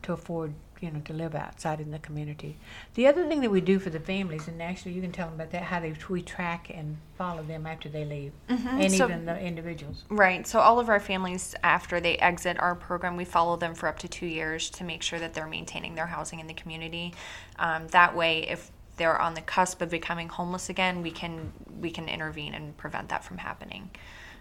to 0.02 0.12
afford, 0.12 0.54
you 0.80 0.90
know, 0.90 1.00
to 1.00 1.12
live 1.12 1.34
outside 1.34 1.80
in 1.80 1.90
the 1.90 1.98
community. 1.98 2.56
The 2.94 3.06
other 3.06 3.26
thing 3.28 3.40
that 3.42 3.50
we 3.50 3.60
do 3.60 3.78
for 3.78 3.90
the 3.90 4.00
families, 4.00 4.48
and 4.48 4.62
actually 4.62 4.92
you 4.92 5.02
can 5.02 5.12
tell 5.12 5.26
them 5.26 5.34
about 5.34 5.50
that, 5.50 5.64
how 5.64 5.80
they, 5.80 5.94
we 6.08 6.22
track 6.22 6.70
and 6.72 6.96
follow 7.16 7.42
them 7.42 7.66
after 7.66 7.88
they 7.88 8.04
leave, 8.04 8.32
and 8.48 8.90
So- 8.92 9.04
even 9.04 9.26
the 9.26 9.38
individuals. 9.38 10.04
Right. 10.08 10.46
So 10.46 10.60
all 10.60 10.80
of 10.80 10.88
our 10.88 11.00
families, 11.00 11.54
after 11.62 12.00
they 12.00 12.16
exit 12.16 12.58
our 12.60 12.74
program, 12.74 13.16
we 13.16 13.24
follow 13.24 13.56
them 13.56 13.74
for 13.74 13.88
up 13.88 13.98
to 14.00 14.08
two 14.08 14.26
years 14.26 14.70
to 14.70 14.84
make 14.84 15.02
sure 15.02 15.18
that 15.18 15.34
they're 15.34 15.46
maintaining 15.46 15.94
their 15.94 16.06
housing 16.06 16.40
in 16.40 16.46
the 16.46 16.54
community. 16.54 17.14
Um, 17.58 17.88
that 17.88 18.16
way, 18.16 18.48
if 18.48 18.70
they're 18.96 19.20
on 19.20 19.34
the 19.34 19.40
cusp 19.40 19.82
of 19.82 19.90
becoming 19.90 20.28
homeless 20.28 20.68
again, 20.68 21.02
we 21.02 21.10
can 21.10 21.52
we 21.80 21.90
can 21.90 22.08
intervene 22.08 22.52
and 22.54 22.76
prevent 22.76 23.08
that 23.08 23.24
from 23.24 23.38
happening 23.38 23.90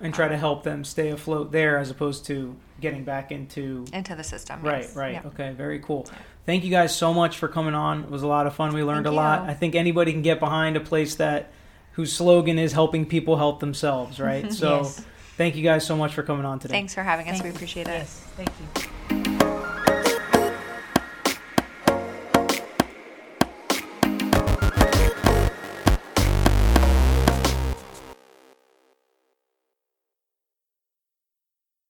And 0.02 0.14
try 0.14 0.28
to 0.30 0.38
help 0.38 0.64
them 0.64 0.84
stay 0.86 1.10
afloat 1.10 1.52
there 1.52 1.78
as 1.78 1.90
opposed 1.92 2.26
to 2.28 2.56
getting 2.80 3.04
back 3.04 3.32
into. 3.34 3.86
into 3.92 4.16
the 4.16 4.24
system. 4.24 4.62
Right, 4.62 4.84
yes. 4.84 4.96
right. 4.96 5.14
Yeah. 5.14 5.28
Okay, 5.28 5.52
very 5.52 5.80
cool. 5.80 6.08
Thank 6.46 6.64
you 6.64 6.70
guys 6.72 6.96
so 6.96 7.14
much 7.14 7.38
for 7.38 7.48
coming 7.50 7.74
on. 7.76 8.04
It 8.06 8.10
was 8.10 8.24
a 8.24 8.28
lot 8.28 8.48
of 8.48 8.56
fun. 8.56 8.74
We 8.74 8.84
learned 8.84 9.06
Thank 9.06 9.14
a 9.14 9.16
lot. 9.18 9.44
you. 9.44 9.50
I 9.50 9.54
think 9.56 9.76
anybody 9.76 10.14
can 10.14 10.22
get 10.22 10.40
behind 10.40 10.78
a 10.78 10.80
place 10.80 11.16
that 11.16 11.52
whose 11.94 12.14
slogan 12.14 12.58
is 12.58 12.72
helping 12.72 13.06
people 13.06 13.36
help 13.36 13.60
themselves, 13.60 14.20
right? 14.20 14.52
So 14.54 14.78
Yes. 14.78 15.06
thank 15.36 15.56
you 15.58 15.64
guys 15.64 15.86
so 15.86 15.98
much 15.98 16.14
for 16.14 16.24
coming 16.24 16.46
on 16.46 16.60
today. 16.60 16.72
Thanks 16.72 16.94
for 16.94 17.04
having 17.04 17.28
us. 17.28 17.34
Thank 17.34 17.44
we 17.44 17.50
you. 17.50 17.56
appreciate 17.56 17.88
it. 17.88 17.92
Yes, 17.92 18.24
thank 18.38 18.50
you. 18.60 18.89